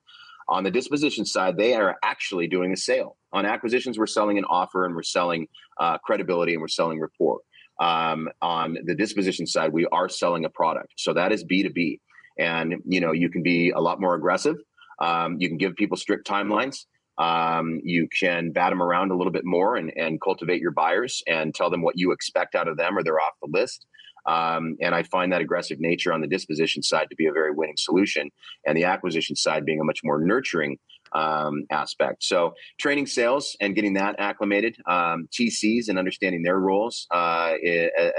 On 0.50 0.64
the 0.64 0.72
disposition 0.72 1.26
side, 1.26 1.58
they 1.58 1.76
are 1.76 1.96
actually 2.04 2.48
doing 2.48 2.74
a 2.74 2.78
sale. 2.78 3.18
On 3.32 3.46
acquisitions, 3.46 3.98
we're 3.98 4.08
selling 4.08 4.38
an 4.38 4.46
offer 4.46 4.86
and 4.86 4.96
we're 4.96 5.04
selling 5.04 5.48
uh, 5.80 5.98
credibility 6.00 6.54
and 6.54 6.62
we're 6.62 6.68
selling 6.68 7.00
rapport. 7.00 7.40
Um, 7.80 8.28
on 8.42 8.78
the 8.84 8.96
disposition 8.96 9.48
side, 9.48 9.72
we 9.72 9.86
are 9.86 10.10
selling 10.10 10.44
a 10.44 10.50
product. 10.50 10.94
So 10.98 11.14
that 11.14 11.32
is 11.32 11.44
B 11.46 11.64
two 11.64 11.70
B 11.70 12.02
and 12.40 12.76
you 12.86 13.02
know 13.02 13.12
you 13.12 13.30
can 13.30 13.44
be 13.44 13.70
a 13.72 13.80
lot 13.80 14.02
more 14.02 14.16
aggressive 14.16 14.56
um, 15.00 15.38
you 15.40 15.48
can 15.48 15.58
give 15.58 15.76
people 15.76 15.98
strict 15.98 16.28
timelines 16.28 16.86
um, 17.18 17.82
you 17.84 18.08
can 18.18 18.52
bat 18.52 18.72
them 18.72 18.82
around 18.82 19.12
a 19.12 19.16
little 19.16 19.34
bit 19.34 19.46
more 19.46 19.76
and, 19.76 19.92
and 19.98 20.22
cultivate 20.22 20.62
your 20.62 20.72
buyers 20.72 21.22
and 21.28 21.54
tell 21.54 21.70
them 21.70 21.82
what 21.82 21.98
you 21.98 22.12
expect 22.14 22.56
out 22.56 22.70
of 22.70 22.78
them 22.78 22.98
or 22.98 23.04
they're 23.04 23.20
off 23.20 23.34
the 23.42 23.50
list 23.52 23.86
um, 24.30 24.76
and 24.82 24.94
i 24.96 25.04
find 25.04 25.32
that 25.32 25.42
aggressive 25.42 25.80
nature 25.80 26.14
on 26.14 26.22
the 26.22 26.28
disposition 26.28 26.82
side 26.82 27.08
to 27.10 27.16
be 27.16 27.28
a 27.28 27.32
very 27.32 27.52
winning 27.52 27.78
solution 27.78 28.30
and 28.66 28.78
the 28.78 28.84
acquisition 28.84 29.36
side 29.36 29.66
being 29.66 29.80
a 29.80 29.84
much 29.84 30.02
more 30.04 30.20
nurturing 30.20 30.78
um, 31.14 31.64
aspect 31.72 32.24
so 32.24 32.54
training 32.80 33.08
sales 33.08 33.58
and 33.60 33.76
getting 33.76 33.94
that 33.94 34.16
acclimated 34.20 34.76
um, 34.88 35.28
tcs 35.32 35.90
and 35.90 35.98
understanding 35.98 36.44
their 36.44 36.60
roles 36.60 37.08
uh, 37.12 37.54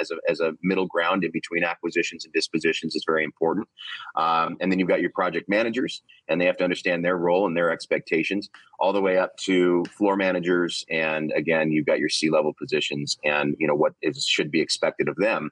as, 0.01 0.11
a, 0.11 0.17
as 0.29 0.41
a 0.41 0.53
middle 0.63 0.87
ground 0.87 1.23
in 1.23 1.31
between 1.31 1.63
acquisitions 1.63 2.25
and 2.25 2.35
dispositions 2.35 2.97
is 2.97 3.05
very 3.07 3.23
important 3.23 3.69
um, 4.17 4.57
and 4.61 4.71
then 4.71 4.79
you've 4.79 4.89
got 4.89 5.01
your 5.01 5.11
project 5.11 5.49
managers, 5.49 6.03
and 6.29 6.41
they 6.41 6.47
have 6.47 6.57
to 6.59 6.65
understand 6.65 7.05
their 7.05 7.17
role 7.17 7.47
and 7.47 7.57
their 7.57 7.71
expectations, 7.71 8.49
all 8.79 8.93
the 8.93 9.01
way 9.01 9.19
up 9.19 9.37
to 9.39 9.85
floor 9.97 10.17
managers. 10.17 10.85
And 10.91 11.33
again, 11.33 11.71
you've 11.71 11.87
got 11.87 11.99
your 11.99 12.09
C 12.09 12.31
level 12.31 12.53
positions, 12.59 13.19
and 13.25 13.55
you 13.59 13.67
know 13.67 13.75
what 13.75 13.93
is 14.03 14.25
should 14.25 14.51
be 14.51 14.61
expected 14.61 15.09
of 15.09 15.17
them. 15.17 15.51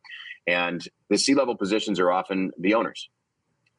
And 0.48 0.82
the 1.10 1.18
C 1.18 1.34
level 1.34 1.56
positions 1.56 2.00
are 2.00 2.10
often 2.10 2.50
the 2.58 2.74
owners, 2.74 3.10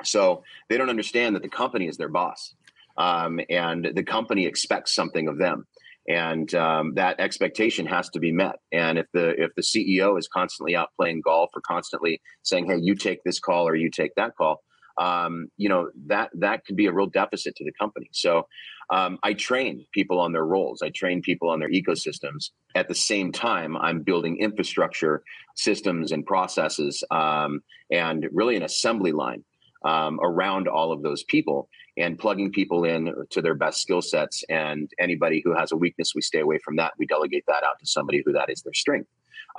so 0.04 0.44
they 0.70 0.78
don't 0.78 0.90
understand 0.90 1.36
that 1.36 1.42
the 1.42 1.50
company 1.50 1.88
is 1.88 1.98
their 1.98 2.10
boss, 2.10 2.54
um, 2.98 3.40
and 3.50 3.90
the 3.96 4.04
company 4.04 4.46
expects 4.46 4.94
something 4.94 5.28
of 5.28 5.40
them 5.40 5.66
and 6.10 6.54
um, 6.56 6.96
that 6.96 7.20
expectation 7.20 7.86
has 7.86 8.10
to 8.10 8.20
be 8.20 8.32
met. 8.32 8.56
And 8.72 8.98
if 8.98 9.06
the 9.14 9.42
if 9.42 9.54
the 9.56 9.62
CEO 9.62 10.18
is 10.18 10.28
constantly 10.28 10.76
out 10.76 10.90
playing 10.98 11.22
golf 11.22 11.52
or 11.56 11.62
constantly 11.62 12.20
saying, 12.42 12.66
"Hey, 12.66 12.78
you 12.82 12.96
take 12.96 13.24
this 13.24 13.40
call 13.40 13.68
or 13.68 13.76
you 13.76 13.92
take 13.92 14.16
that 14.16 14.36
call," 14.36 14.64
um, 15.00 15.48
you 15.58 15.70
know 15.70 15.90
that 16.08 16.30
that 16.36 16.66
could 16.66 16.76
be 16.76 16.86
a 16.86 16.94
real 16.94 17.08
deficit 17.08 17.56
to 17.56 17.64
the 17.64 17.72
company. 17.80 18.10
So 18.12 18.48
um, 18.90 19.20
I 19.24 19.34
train 19.34 19.86
people 19.94 20.20
on 20.20 20.32
their 20.32 20.46
roles. 20.46 20.82
I 20.82 20.90
train 20.90 21.22
people 21.22 21.50
on 21.50 21.60
their 21.60 21.70
ecosystems. 21.70 22.50
At 22.76 22.88
the 22.88 22.96
same 22.96 23.32
time, 23.32 23.78
I'm 23.78 24.02
building 24.02 24.38
infrastructure, 24.38 25.24
systems, 25.56 26.12
and 26.12 26.26
processes, 26.26 27.04
um, 27.12 27.62
and 27.92 28.28
really 28.32 28.56
an 28.56 28.64
assembly 28.64 29.12
line 29.12 29.44
um, 29.86 30.20
around 30.22 30.68
all 30.68 30.92
of 30.92 31.02
those 31.02 31.24
people 31.24 31.70
and 31.98 32.18
plugging 32.18 32.52
people 32.52 32.86
in 32.86 33.14
to 33.30 33.42
their 33.42 33.56
best 33.56 33.82
skill 33.82 34.02
sets. 34.02 34.44
And 34.50 34.90
anybody 35.00 35.42
who 35.44 35.56
has 35.56 35.72
a 35.72 35.76
weakness, 35.76 36.14
we 36.16 36.22
stay 36.22 36.40
away 36.40 36.60
from 36.64 36.76
that. 36.78 36.94
We 36.98 37.06
delegate 37.06 37.44
that 37.48 37.64
out 37.64 37.80
to 37.80 37.86
somebody 37.86 38.24
who 38.26 38.34
that 38.34 38.50
is 38.50 38.62
their 38.62 38.74
strength. 38.74 39.10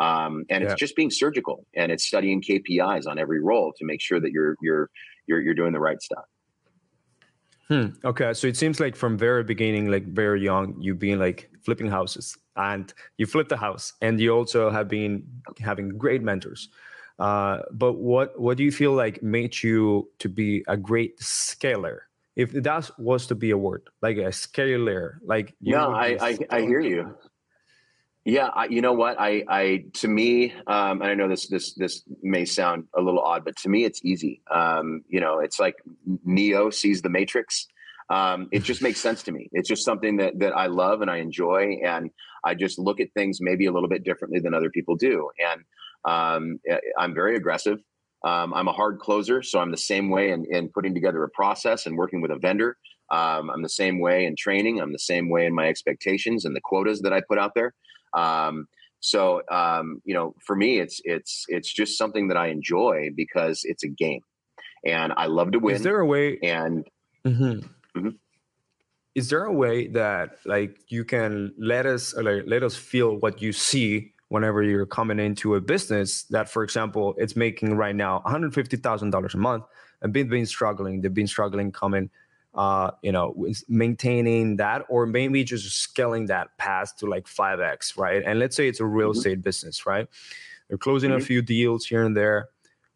Um, 0.01 0.45
and 0.49 0.65
Yeah. 0.65 0.71
it's 0.71 0.81
just 0.81 0.97
being 0.97 1.11
surgical 1.11 1.67
and 1.77 1.93
it's 1.93 2.05
studying 2.07 2.41
KPIs 2.43 3.07
on 3.07 3.19
every 3.19 3.41
role 3.41 3.73
to 3.79 3.85
make 3.85 4.01
sure 4.01 4.19
that 4.19 4.33
you're 4.33 4.57
you're 4.63 4.89
you're 5.27 5.41
you're 5.43 5.55
doing 5.55 5.73
the 5.73 5.81
right 5.81 6.01
stuff. 6.01 6.25
Hmm. 7.69 7.89
Okay, 8.05 8.33
so 8.35 8.49
it 8.49 8.57
seems 8.57 8.81
like 8.81 8.97
from 8.97 9.17
very 9.17 9.45
beginning, 9.45 9.91
like 9.93 10.05
very 10.07 10.43
young, 10.43 10.75
you've 10.81 10.99
been 10.99 11.21
like 11.21 11.51
flipping 11.65 11.87
houses, 11.87 12.37
and 12.57 12.93
you 13.17 13.27
flipped 13.27 13.51
the 13.51 13.57
house, 13.59 13.93
and 14.01 14.19
you 14.19 14.35
also 14.35 14.71
have 14.71 14.89
been 14.89 15.23
having 15.61 15.91
great 15.97 16.23
mentors. 16.23 16.69
Uh, 17.21 17.59
but 17.71 17.93
what 17.93 18.41
what 18.41 18.57
do 18.57 18.65
you 18.65 18.73
feel 18.73 18.93
like 18.93 19.23
made 19.23 19.63
you 19.63 20.11
to 20.19 20.29
be 20.29 20.65
a 20.67 20.77
great 20.77 21.21
scaler? 21.21 22.09
If 22.35 22.53
that 22.53 22.91
was 22.99 23.27
to 23.27 23.35
be 23.35 23.51
a 23.51 23.59
word, 23.59 23.89
like 24.03 24.17
a 24.17 24.33
scaler, 24.33 25.21
like 25.23 25.55
you 25.61 25.75
no, 25.77 25.93
I, 25.93 26.17
I 26.21 26.39
I 26.51 26.61
hear 26.63 26.81
you. 26.81 27.15
Yeah, 28.25 28.49
I, 28.49 28.67
you 28.67 28.83
know 28.83 28.93
what? 28.93 29.17
I 29.19 29.45
I 29.49 29.85
to 29.95 30.09
me, 30.09 30.53
um, 30.67 31.01
and 31.01 31.05
I 31.05 31.15
know 31.15 31.27
this 31.29 31.49
this 31.49 31.73
this 31.75 32.03
may 32.23 32.45
sound 32.45 32.85
a 32.97 33.01
little 33.01 33.21
odd, 33.21 33.45
but 33.45 33.57
to 33.59 33.69
me, 33.71 33.85
it's 33.85 34.01
easy. 34.05 34.43
Um, 34.51 35.03
you 35.09 35.21
know, 35.21 35.39
it's 35.39 35.59
like 35.59 35.77
Neo 36.25 36.69
sees 36.71 37.01
the 37.01 37.09
Matrix. 37.09 37.67
Um, 38.11 38.49
it 38.53 38.63
just 38.63 38.83
makes 38.83 39.01
sense 39.01 39.23
to 39.23 39.33
me. 39.33 39.49
It's 39.53 39.69
just 39.69 39.85
something 39.87 40.19
that 40.19 40.39
that 40.41 40.55
I 40.55 40.67
love 40.67 41.01
and 41.01 41.11
I 41.11 41.17
enjoy, 41.19 41.79
and 41.83 42.11
I 42.45 42.55
just 42.55 42.79
look 42.79 43.01
at 43.01 43.09
things 43.15 43.39
maybe 43.41 43.65
a 43.65 43.73
little 43.73 43.89
bit 43.89 44.05
differently 44.05 44.39
than 44.39 44.53
other 44.53 44.69
people 44.71 44.97
do. 44.97 45.31
And 45.51 45.61
um, 46.05 46.61
I- 46.71 46.81
I'm 47.03 47.15
very 47.15 47.37
aggressive. 47.37 47.79
Um, 48.23 48.53
I'm 48.53 48.69
a 48.69 48.73
hard 48.73 48.99
closer, 48.99 49.43
so 49.43 49.61
I'm 49.61 49.71
the 49.71 49.79
same 49.79 50.11
way 50.11 50.31
in, 50.31 50.45
in 50.51 50.69
putting 50.69 50.93
together 50.93 51.25
a 51.25 51.31
process 51.31 51.87
and 51.87 51.97
working 51.97 52.21
with 52.21 52.31
a 52.31 52.37
vendor. 52.39 52.77
Um, 53.11 53.49
I'm 53.49 53.63
the 53.63 53.69
same 53.71 53.99
way 53.99 54.27
in 54.27 54.37
training. 54.37 54.79
I'm 54.79 54.93
the 54.93 54.99
same 54.99 55.31
way 55.31 55.47
in 55.47 55.55
my 55.55 55.69
expectations 55.69 56.45
and 56.45 56.55
the 56.55 56.61
quotas 56.61 57.01
that 57.01 57.15
I 57.15 57.23
put 57.27 57.39
out 57.39 57.53
there. 57.55 57.73
Um, 58.13 58.67
so 59.01 59.43
um, 59.51 60.03
you 60.05 60.15
know, 60.15 60.35
for 60.45 60.55
me, 60.55 60.79
it's 60.79 61.01
it's 61.05 61.45
it's 61.49 61.73
just 61.73 61.97
something 61.97 62.29
that 62.29 62.37
I 62.37 62.49
enjoy 62.49 63.11
because 63.15 63.63
it's 63.65 63.83
a 63.83 63.89
game, 63.89 64.21
and 64.85 65.13
I 65.17 65.27
love 65.27 65.53
to 65.53 65.59
win. 65.59 65.77
Is 65.77 65.83
there 65.83 66.01
a 66.01 66.07
way? 66.07 66.39
and 66.43 66.87
mm-hmm. 67.25 67.99
Mm-hmm. 67.99 68.09
Is 69.15 69.29
there 69.29 69.45
a 69.45 69.53
way 69.53 69.89
that 69.89 70.39
like 70.45 70.79
you 70.89 71.05
can 71.05 71.53
let 71.59 71.87
us 71.87 72.15
like 72.15 72.45
let 72.47 72.63
us 72.63 72.77
feel 72.77 73.17
what 73.17 73.43
you 73.43 73.53
see 73.53 74.13
whenever 74.29 74.63
you're 74.63 74.87
coming 74.87 75.19
into 75.19 75.57
a 75.57 75.61
business 75.61 76.23
that, 76.31 76.49
for 76.49 76.63
example, 76.63 77.15
it's 77.19 77.35
making 77.35 77.77
right 77.77 77.97
now 77.97 78.21
one 78.21 78.31
hundred 78.31 78.55
fifty 78.55 78.77
thousand 78.77 79.11
dollars 79.11 79.35
a 79.35 79.39
month 79.39 79.65
and 80.03 80.13
been 80.13 80.29
been 80.29 80.47
struggling. 80.47 81.01
They've 81.01 81.13
been 81.13 81.27
struggling 81.27 81.73
coming, 81.73 82.11
uh, 82.55 82.91
you 83.03 83.13
know, 83.13 83.47
maintaining 83.69 84.57
that 84.57 84.85
or 84.89 85.07
maybe 85.07 85.45
just 85.45 85.71
scaling 85.77 86.27
that 86.27 86.57
path 86.59 86.97
to 86.97 87.07
like 87.07 87.29
five 87.29 87.61
x, 87.61 87.97
right? 87.97 88.23
And 88.25 88.39
let's 88.39 88.57
say 88.57 88.69
it's 88.69 88.81
a 88.81 88.87
real 88.87 89.11
Mhm. 89.11 89.17
estate 89.17 89.43
business, 89.43 89.87
right? 89.87 90.09
They're 90.69 90.79
closing 90.79 91.13
a 91.13 91.19
Mhm. 91.19 91.27
few 91.27 91.43
deals 91.43 91.87
here 91.87 92.05
and 92.05 92.17
there 92.17 92.49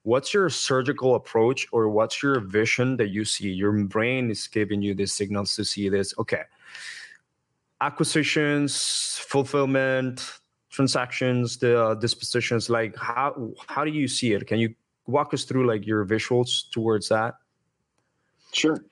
what's 0.04 0.34
your 0.34 0.50
surgical 0.50 1.14
approach 1.14 1.66
or 1.73 1.88
what's 1.88 2.23
your 2.23 2.38
vision 2.38 2.96
that 2.99 3.08
you 3.08 3.25
see 3.25 3.50
your 3.50 3.73
brain 3.84 4.30
is 4.30 4.46
giving 4.46 4.80
you 4.82 4.94
these 4.94 5.12
signals 5.12 5.56
to 5.56 5.64
see 5.64 5.88
this 5.88 6.14
okay 6.18 6.42
acquisitions 7.80 9.18
fulfillment 9.26 10.38
transactions 10.70 11.56
the 11.56 11.82
uh, 11.82 11.94
dispositions 11.94 12.68
like 12.70 12.94
how 12.96 13.50
how 13.66 13.84
do 13.84 13.90
you 13.90 14.06
see 14.06 14.32
it 14.32 14.46
can 14.46 14.58
you 14.58 14.75
walk 15.06 15.32
us 15.34 15.44
through 15.44 15.66
like 15.66 15.87
your 15.87 16.04
visuals 16.04 16.70
towards 16.70 17.08
that 17.08 17.34
sure 18.52 18.84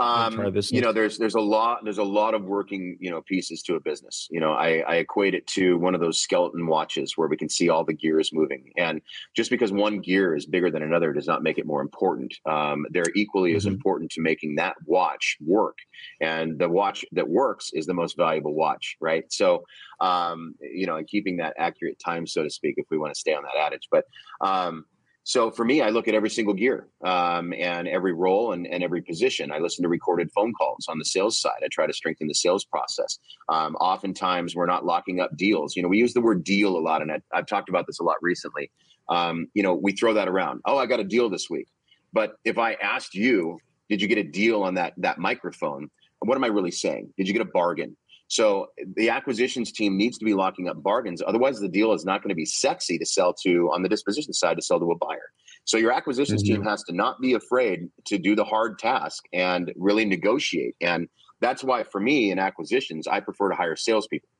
um, 0.00 0.52
you 0.70 0.80
know, 0.80 0.92
there's 0.92 1.18
there's 1.18 1.34
a 1.34 1.40
lot 1.40 1.80
there's 1.84 1.98
a 1.98 2.04
lot 2.04 2.34
of 2.34 2.44
working 2.44 2.96
you 2.98 3.10
know 3.10 3.22
pieces 3.22 3.62
to 3.62 3.76
a 3.76 3.80
business. 3.80 4.26
You 4.30 4.40
know, 4.40 4.52
I, 4.52 4.82
I 4.88 4.94
equate 4.96 5.34
it 5.34 5.46
to 5.48 5.78
one 5.78 5.94
of 5.94 6.00
those 6.00 6.18
skeleton 6.18 6.66
watches 6.66 7.16
where 7.16 7.28
we 7.28 7.36
can 7.36 7.48
see 7.48 7.68
all 7.68 7.84
the 7.84 7.92
gears 7.92 8.30
moving, 8.32 8.72
and 8.76 9.00
just 9.36 9.50
because 9.50 9.70
one 9.70 10.00
gear 10.00 10.34
is 10.34 10.46
bigger 10.46 10.70
than 10.70 10.82
another 10.82 11.12
does 11.12 11.26
not 11.26 11.42
make 11.42 11.58
it 11.58 11.66
more 11.66 11.80
important. 11.80 12.34
Um, 12.46 12.86
they're 12.90 13.04
equally 13.14 13.50
mm-hmm. 13.50 13.58
as 13.58 13.66
important 13.66 14.10
to 14.12 14.20
making 14.20 14.56
that 14.56 14.74
watch 14.86 15.36
work, 15.40 15.78
and 16.20 16.58
the 16.58 16.68
watch 16.68 17.04
that 17.12 17.28
works 17.28 17.70
is 17.72 17.86
the 17.86 17.94
most 17.94 18.16
valuable 18.16 18.54
watch, 18.54 18.96
right? 19.00 19.24
So, 19.30 19.64
um, 20.00 20.54
you 20.60 20.86
know, 20.86 20.96
and 20.96 21.06
keeping 21.06 21.36
that 21.36 21.54
accurate 21.58 22.00
time, 22.04 22.26
so 22.26 22.42
to 22.42 22.50
speak, 22.50 22.74
if 22.76 22.86
we 22.90 22.98
want 22.98 23.14
to 23.14 23.20
stay 23.20 23.34
on 23.34 23.44
that 23.44 23.60
adage, 23.60 23.88
but 23.90 24.04
um, 24.40 24.86
so 25.24 25.50
for 25.52 25.64
me, 25.64 25.80
I 25.80 25.90
look 25.90 26.08
at 26.08 26.14
every 26.14 26.30
single 26.30 26.54
gear 26.54 26.88
um, 27.04 27.52
and 27.52 27.86
every 27.86 28.12
role 28.12 28.52
and, 28.52 28.66
and, 28.66 28.82
every 28.82 29.02
position. 29.02 29.52
I 29.52 29.58
listen 29.58 29.84
to 29.84 29.88
recorded 29.88 30.30
phone 30.34 30.52
calls 30.52 30.86
on 30.88 30.98
the 30.98 31.04
sales 31.04 31.40
side. 31.40 31.60
I 31.62 31.68
try 31.70 31.86
to 31.86 31.92
strengthen 31.92 32.26
the 32.26 32.34
sales 32.34 32.64
process. 32.64 33.18
Um, 33.48 33.76
oftentimes, 33.76 34.56
we're 34.56 34.66
not 34.66 34.84
locking 34.84 35.20
up 35.20 35.36
deals. 35.36 35.76
You 35.76 35.82
know, 35.82 35.88
we 35.88 35.98
use 35.98 36.12
the 36.12 36.20
word 36.20 36.42
deal 36.42 36.76
a 36.76 36.80
lot, 36.80 37.02
and 37.02 37.12
I, 37.12 37.20
have 37.32 37.46
talked 37.46 37.68
about 37.68 37.86
this 37.86 38.00
a 38.00 38.02
lot 38.02 38.16
recently. 38.20 38.70
Um, 39.08 39.46
you 39.54 39.62
know, 39.62 39.74
we 39.74 39.92
throw 39.92 40.12
that 40.14 40.28
around. 40.28 40.60
Oh, 40.64 40.76
I 40.76 40.86
got 40.86 40.98
a 40.98 41.04
deal 41.04 41.30
this 41.30 41.48
week. 41.48 41.68
But 42.12 42.34
if 42.44 42.58
I 42.58 42.74
asked 42.74 43.14
you, 43.14 43.58
did 43.88 44.02
you 44.02 44.08
get 44.08 44.18
a 44.18 44.24
deal 44.24 44.62
on 44.62 44.74
that 44.74 44.94
that 44.96 45.18
microphone? 45.18 45.88
What 46.18 46.36
am 46.36 46.44
I 46.44 46.48
really 46.48 46.70
saying? 46.72 47.12
Did 47.16 47.28
you 47.28 47.32
get 47.32 47.42
a 47.42 47.50
bargain? 47.52 47.96
So 48.32 48.68
the 48.96 49.10
acquisitions 49.10 49.72
team 49.72 49.98
needs 49.98 50.16
to 50.16 50.24
be 50.24 50.32
locking 50.32 50.66
up 50.66 50.82
bargains. 50.82 51.20
Otherwise, 51.20 51.60
the 51.60 51.68
deal 51.68 51.92
is 51.92 52.06
not 52.06 52.22
going 52.22 52.30
to 52.30 52.34
be 52.34 52.46
sexy 52.46 52.96
to 52.96 53.04
sell 53.04 53.34
to 53.42 53.70
on 53.74 53.82
the 53.82 53.90
disposition 53.90 54.32
side 54.32 54.56
to 54.56 54.62
sell 54.62 54.80
to 54.80 54.90
a 54.90 54.96
buyer. 54.96 55.32
So 55.64 55.76
your 55.76 55.92
acquisitions 55.92 56.42
mm-hmm. 56.42 56.54
team 56.54 56.64
has 56.64 56.82
to 56.84 56.94
not 56.94 57.20
be 57.20 57.34
afraid 57.34 57.90
to 58.06 58.16
do 58.16 58.34
the 58.34 58.42
hard 58.42 58.78
task 58.78 59.24
and 59.34 59.70
really 59.76 60.06
negotiate. 60.06 60.76
And 60.80 61.10
that's 61.42 61.62
why 61.62 61.82
for 61.82 62.00
me 62.00 62.30
in 62.30 62.38
acquisitions, 62.38 63.06
I 63.06 63.20
prefer 63.20 63.50
to 63.50 63.54
hire 63.54 63.76
salespeople. 63.76 64.30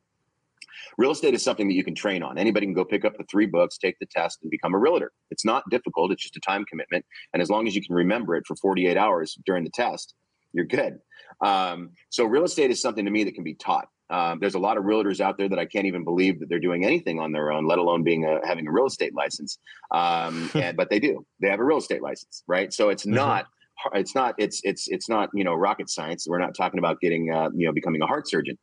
Real 0.96 1.10
estate 1.10 1.34
is 1.34 1.42
something 1.42 1.68
that 1.68 1.74
you 1.74 1.84
can 1.84 1.94
train 1.94 2.22
on. 2.22 2.38
Anybody 2.38 2.64
can 2.64 2.74
go 2.74 2.86
pick 2.86 3.04
up 3.04 3.18
the 3.18 3.24
three 3.30 3.44
books, 3.44 3.76
take 3.76 3.98
the 3.98 4.06
test, 4.06 4.38
and 4.40 4.50
become 4.50 4.72
a 4.72 4.78
realtor. 4.78 5.12
It's 5.30 5.44
not 5.44 5.68
difficult. 5.68 6.12
It's 6.12 6.22
just 6.22 6.38
a 6.38 6.40
time 6.40 6.64
commitment. 6.64 7.04
And 7.34 7.42
as 7.42 7.50
long 7.50 7.66
as 7.66 7.76
you 7.76 7.82
can 7.82 7.94
remember 7.94 8.36
it 8.36 8.46
for 8.46 8.56
48 8.56 8.96
hours 8.96 9.36
during 9.44 9.64
the 9.64 9.70
test, 9.70 10.14
you're 10.52 10.64
good. 10.64 10.98
Um, 11.40 11.90
so 12.10 12.24
real 12.24 12.44
estate 12.44 12.70
is 12.70 12.80
something 12.80 13.04
to 13.04 13.10
me 13.10 13.24
that 13.24 13.34
can 13.34 13.44
be 13.44 13.54
taught. 13.54 13.88
Um, 14.10 14.38
there's 14.40 14.54
a 14.54 14.58
lot 14.58 14.76
of 14.76 14.84
realtors 14.84 15.20
out 15.20 15.38
there 15.38 15.48
that 15.48 15.58
I 15.58 15.64
can't 15.64 15.86
even 15.86 16.04
believe 16.04 16.40
that 16.40 16.48
they're 16.48 16.60
doing 16.60 16.84
anything 16.84 17.18
on 17.18 17.32
their 17.32 17.50
own, 17.50 17.66
let 17.66 17.78
alone 17.78 18.02
being 18.02 18.26
a, 18.26 18.46
having 18.46 18.66
a 18.66 18.70
real 18.70 18.86
estate 18.86 19.14
license. 19.14 19.58
Um, 19.90 20.50
and, 20.54 20.76
but 20.76 20.90
they 20.90 21.00
do. 21.00 21.24
They 21.40 21.48
have 21.48 21.60
a 21.60 21.64
real 21.64 21.78
estate 21.78 22.02
license, 22.02 22.42
right? 22.46 22.72
So 22.72 22.90
it's 22.90 23.04
mm-hmm. 23.04 23.14
not. 23.14 23.46
It's 23.94 24.14
not. 24.14 24.34
It's 24.38 24.60
it's 24.64 24.86
it's 24.88 25.08
not. 25.08 25.30
You 25.34 25.44
know, 25.44 25.54
rocket 25.54 25.88
science. 25.88 26.26
We're 26.28 26.38
not 26.38 26.54
talking 26.54 26.78
about 26.78 27.00
getting. 27.00 27.32
Uh, 27.32 27.48
you 27.54 27.66
know, 27.66 27.72
becoming 27.72 28.02
a 28.02 28.06
heart 28.06 28.28
surgeon. 28.28 28.58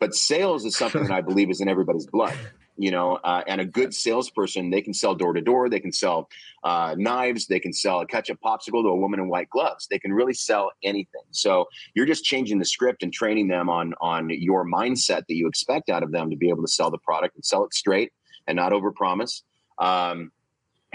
But 0.00 0.14
sales 0.14 0.64
is 0.64 0.76
something 0.76 1.02
that 1.06 1.12
I 1.12 1.20
believe 1.20 1.48
is 1.48 1.60
in 1.60 1.68
everybody's 1.68 2.06
blood 2.06 2.36
you 2.78 2.90
know, 2.90 3.16
uh, 3.24 3.42
and 3.46 3.60
a 3.60 3.64
good 3.64 3.92
salesperson, 3.92 4.70
they 4.70 4.80
can 4.80 4.94
sell 4.94 5.14
door 5.14 5.32
to 5.32 5.40
door, 5.40 5.68
they 5.68 5.80
can 5.80 5.92
sell 5.92 6.28
uh, 6.62 6.94
knives, 6.96 7.46
they 7.46 7.58
can 7.58 7.72
sell 7.72 8.00
a 8.00 8.06
ketchup 8.06 8.38
popsicle 8.44 8.82
to 8.82 8.88
a 8.88 8.96
woman 8.96 9.20
in 9.20 9.28
white 9.28 9.50
gloves. 9.50 9.88
They 9.88 9.98
can 9.98 10.12
really 10.12 10.32
sell 10.32 10.70
anything. 10.84 11.22
So 11.32 11.66
you're 11.94 12.06
just 12.06 12.24
changing 12.24 12.58
the 12.58 12.64
script 12.64 13.02
and 13.02 13.12
training 13.12 13.48
them 13.48 13.68
on 13.68 13.94
on 14.00 14.30
your 14.30 14.64
mindset 14.64 15.26
that 15.26 15.34
you 15.34 15.48
expect 15.48 15.90
out 15.90 16.02
of 16.02 16.12
them 16.12 16.30
to 16.30 16.36
be 16.36 16.48
able 16.48 16.62
to 16.62 16.68
sell 16.68 16.90
the 16.90 16.98
product 16.98 17.34
and 17.34 17.44
sell 17.44 17.64
it 17.64 17.74
straight 17.74 18.12
and 18.46 18.56
not 18.56 18.72
overpromise. 18.72 19.42
Um, 19.78 20.32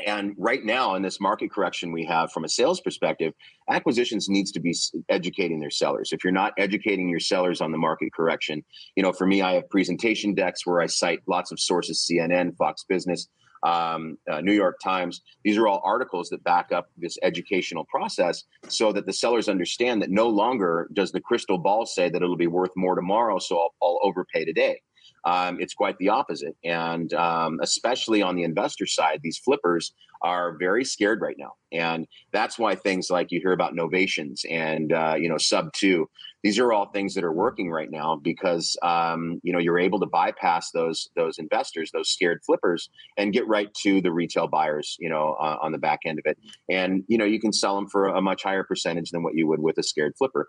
and 0.06 0.34
right 0.38 0.64
now, 0.64 0.96
in 0.96 1.04
this 1.04 1.20
market 1.22 1.52
correction 1.52 1.92
we 1.92 2.06
have 2.06 2.32
from 2.32 2.46
a 2.46 2.50
sales 2.50 2.82
perspective, 2.82 3.34
acquisitions 3.70 4.28
needs 4.28 4.52
to 4.54 4.60
be 4.60 4.76
educating 5.10 5.60
their 5.60 5.70
sellers. 5.70 6.12
If 6.12 6.24
you're 6.24 6.34
not 6.34 6.54
educating 6.58 7.10
your 7.10 7.20
sellers 7.20 7.62
on 7.62 7.72
the 7.72 7.78
market 7.78 8.12
correction, 8.14 8.64
you 8.96 9.04
know, 9.04 9.14
for 9.14 9.28
me, 9.28 9.42
I 9.42 9.54
have 9.54 9.70
presentation 9.70 10.34
decks 10.34 10.66
where 10.66 10.82
I 10.82 10.88
cite 10.88 11.20
lots 11.28 11.52
of 11.52 11.60
sources: 11.60 12.08
CNN, 12.10 12.58
Fox 12.58 12.84
Business, 12.90 13.28
um, 13.62 14.18
uh, 14.30 14.42
New 14.42 14.54
York 14.54 14.80
Times. 14.84 15.22
These 15.44 15.58
are 15.58 15.68
all 15.68 15.82
articles 15.86 16.30
that 16.30 16.44
back 16.44 16.72
up 16.72 16.90
this 16.98 17.18
educational 17.22 17.86
process, 17.86 18.44
so 18.68 18.92
that 18.94 19.06
the 19.06 19.14
sellers 19.14 19.48
understand 19.48 20.02
that 20.02 20.10
no 20.10 20.28
longer 20.28 20.90
does 20.94 21.12
the 21.12 21.22
crystal 21.22 21.60
ball 21.60 21.86
say 21.86 22.10
that 22.10 22.22
it'll 22.22 22.36
be 22.36 22.48
worth 22.48 22.72
more 22.76 22.96
tomorrow, 22.96 23.38
so 23.38 23.58
I'll, 23.58 23.74
I'll 23.82 24.00
overpay 24.04 24.46
today. 24.46 24.82
Um, 25.26 25.60
it's 25.60 25.74
quite 25.74 25.98
the 25.98 26.10
opposite. 26.10 26.56
And 26.64 27.14
um, 27.14 27.60
especially 27.62 28.22
on 28.22 28.36
the 28.36 28.44
investor 28.44 28.86
side, 28.86 29.20
these 29.24 29.38
flippers 29.38 29.94
are 30.24 30.56
very 30.58 30.86
scared 30.86 31.22
right 31.22 31.36
now. 31.38 31.54
And 31.72 32.08
that's 32.32 32.58
why 32.58 32.76
things 32.76 33.10
like 33.10 33.32
you 33.32 33.40
hear 33.40 33.52
about 33.52 33.74
novations 33.74 34.42
and, 34.50 34.94
uh, 34.94 35.16
you 35.18 35.28
know, 35.28 35.38
sub 35.38 35.74
two, 35.74 36.10
these 36.44 36.60
are 36.60 36.72
all 36.72 36.88
things 36.88 37.14
that 37.16 37.24
are 37.24 37.32
working 37.32 37.72
right 37.72 37.90
now 37.90 38.16
because, 38.16 38.78
um, 38.84 39.40
you 39.44 39.52
know, 39.52 39.60
you're 39.60 39.80
able 39.80 40.00
to 40.00 40.06
bypass 40.06 40.72
those, 40.72 41.10
those 41.16 41.40
investors, 41.40 41.90
those 41.92 42.10
scared 42.10 42.42
flippers 42.46 42.90
and 43.18 43.34
get 43.34 43.48
right 43.48 43.74
to 43.82 44.02
the 44.02 44.12
retail 44.12 44.48
buyers, 44.48 44.98
you 45.00 45.10
know, 45.10 45.36
uh, 45.40 45.58
on 45.62 45.72
the 45.72 45.78
back 45.78 46.00
end 46.06 46.20
of 46.20 46.26
it. 46.26 46.38
And, 46.70 47.04
you 47.08 47.18
know, 47.18 47.26
you 47.26 47.40
can 47.40 47.54
sell 47.54 47.76
them 47.76 47.88
for 47.88 48.08
a 48.08 48.22
much 48.22 48.44
higher 48.44 48.64
percentage 48.64 49.12
than 49.12 49.24
what 49.24 49.36
you 49.36 49.48
would 49.48 49.60
with 49.60 49.78
a 49.78 49.84
scared 49.84 50.14
flipper. 50.18 50.48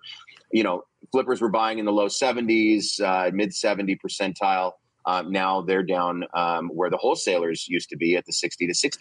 You 0.52 0.62
know, 0.62 0.83
flippers 1.12 1.40
were 1.40 1.49
buying 1.49 1.78
in 1.78 1.85
the 1.85 1.93
low 1.93 2.09
70s, 2.09 3.00
uh, 3.00 3.31
mid 3.33 3.54
70 3.54 3.97
percentile. 3.97 4.73
Um, 5.06 5.30
now 5.30 5.61
they're 5.62 5.82
down 5.82 6.25
um, 6.34 6.68
where 6.68 6.90
the 6.90 6.96
wholesalers 6.96 7.66
used 7.68 7.90
to 7.90 7.96
be 7.96 8.16
at 8.16 8.25
the 8.26 8.32
60 8.32 8.66
to 8.66 8.73
65% 8.73 8.99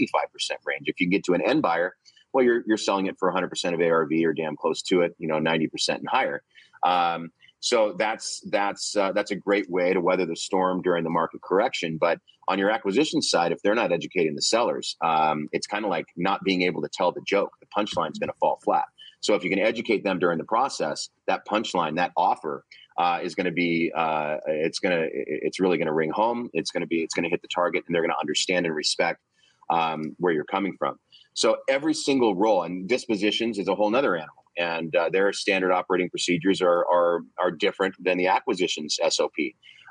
range. 0.65 0.88
If 0.88 1.00
you 1.00 1.05
can 1.05 1.12
get 1.12 1.24
to 1.25 1.33
an 1.33 1.41
end 1.41 1.62
buyer, 1.62 1.95
well, 2.33 2.43
you're, 2.43 2.63
you're 2.67 2.77
selling 2.77 3.05
it 3.05 3.15
for 3.19 3.31
100% 3.31 3.74
of 3.74 3.79
ARV 3.79 4.12
or 4.24 4.33
damn 4.33 4.55
close 4.55 4.81
to 4.83 5.01
it, 5.01 5.15
you 5.19 5.27
know, 5.27 5.39
90% 5.39 5.89
and 5.89 6.07
higher. 6.10 6.43
Um, 6.83 7.29
so 7.63 7.95
that's 7.98 8.41
that's 8.51 8.93
uh, 8.98 9.13
that's 9.13 9.31
a 9.31 9.38
great 9.38 9.69
way 9.69 9.93
to 9.93 10.01
weather 10.01 10.25
the 10.25 10.36
storm 10.36 10.81
during 10.81 11.05
the 11.05 11.10
market 11.10 11.41
correction. 11.41 11.98
But 11.98 12.19
on 12.50 12.60
your 12.60 12.69
acquisition 12.69 13.22
side, 13.22 13.53
if 13.53 13.62
they're 13.63 13.74
not 13.74 13.93
educating 13.93 14.36
the 14.36 14.41
sellers, 14.41 14.98
um, 15.01 15.48
it's 15.53 15.65
kind 15.65 15.86
of 15.86 15.89
like 15.89 16.07
not 16.17 16.43
being 16.43 16.63
able 16.63 16.81
to 16.81 16.89
tell 16.91 17.13
the 17.13 17.22
joke. 17.25 17.51
The 17.62 17.67
punchline 17.67 18.12
is 18.12 18.19
going 18.19 18.27
to 18.27 18.38
fall 18.38 18.60
flat. 18.65 18.83
So 19.22 19.33
if 19.36 19.45
you 19.45 19.50
can 19.50 19.60
educate 19.60 20.03
them 20.03 20.19
during 20.19 20.39
the 20.39 20.43
process, 20.43 21.07
that 21.27 21.48
punchline, 21.48 21.95
that 21.95 22.12
offer 22.17 22.65
uh, 22.97 23.19
is 23.21 23.35
going 23.35 23.45
to 23.45 23.51
be 23.51 23.91
uh, 23.95 24.38
it's 24.47 24.79
going 24.79 24.95
to 24.95 25.09
it's 25.12 25.59
really 25.59 25.77
going 25.77 25.88
to 25.88 25.93
ring 25.93 26.12
home. 26.12 26.50
It's 26.53 26.71
going 26.71 26.81
to 26.81 26.88
be 26.88 27.01
it's 27.01 27.13
going 27.13 27.23
to 27.23 27.29
hit 27.29 27.41
the 27.41 27.47
target, 27.47 27.83
and 27.85 27.95
they're 27.95 28.01
going 28.01 28.13
to 28.13 28.19
understand 28.19 28.65
and 28.65 28.75
respect 28.75 29.21
um, 29.69 30.15
where 30.19 30.33
you're 30.33 30.45
coming 30.45 30.75
from. 30.77 31.00
So 31.33 31.57
every 31.67 31.93
single 31.93 32.35
role 32.35 32.63
and 32.63 32.88
dispositions 32.88 33.57
is 33.57 33.67
a 33.67 33.75
whole 33.75 33.89
nother 33.89 34.15
animal, 34.15 34.45
and 34.57 34.95
uh, 34.95 35.09
their 35.09 35.33
standard 35.33 35.71
operating 35.71 36.09
procedures 36.09 36.62
are 36.62 36.85
are 36.85 37.21
are 37.41 37.51
different 37.51 37.95
than 38.03 38.17
the 38.17 38.27
acquisitions 38.27 39.00
SOP. 39.09 39.33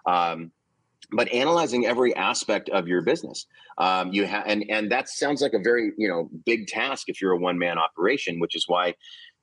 Um, 0.06 0.52
but 1.14 1.30
analyzing 1.32 1.84
every 1.84 2.14
aspect 2.16 2.68
of 2.70 2.88
your 2.88 3.02
business 3.02 3.46
um, 3.78 4.12
you 4.12 4.24
have 4.24 4.44
and 4.46 4.64
and 4.70 4.90
that 4.90 5.08
sounds 5.08 5.42
like 5.42 5.52
a 5.52 5.58
very 5.58 5.92
you 5.96 6.08
know 6.08 6.30
big 6.46 6.66
task 6.66 7.08
if 7.08 7.20
you're 7.20 7.32
a 7.32 7.38
one 7.38 7.58
man 7.58 7.78
operation 7.78 8.40
which 8.40 8.56
is 8.56 8.64
why 8.66 8.94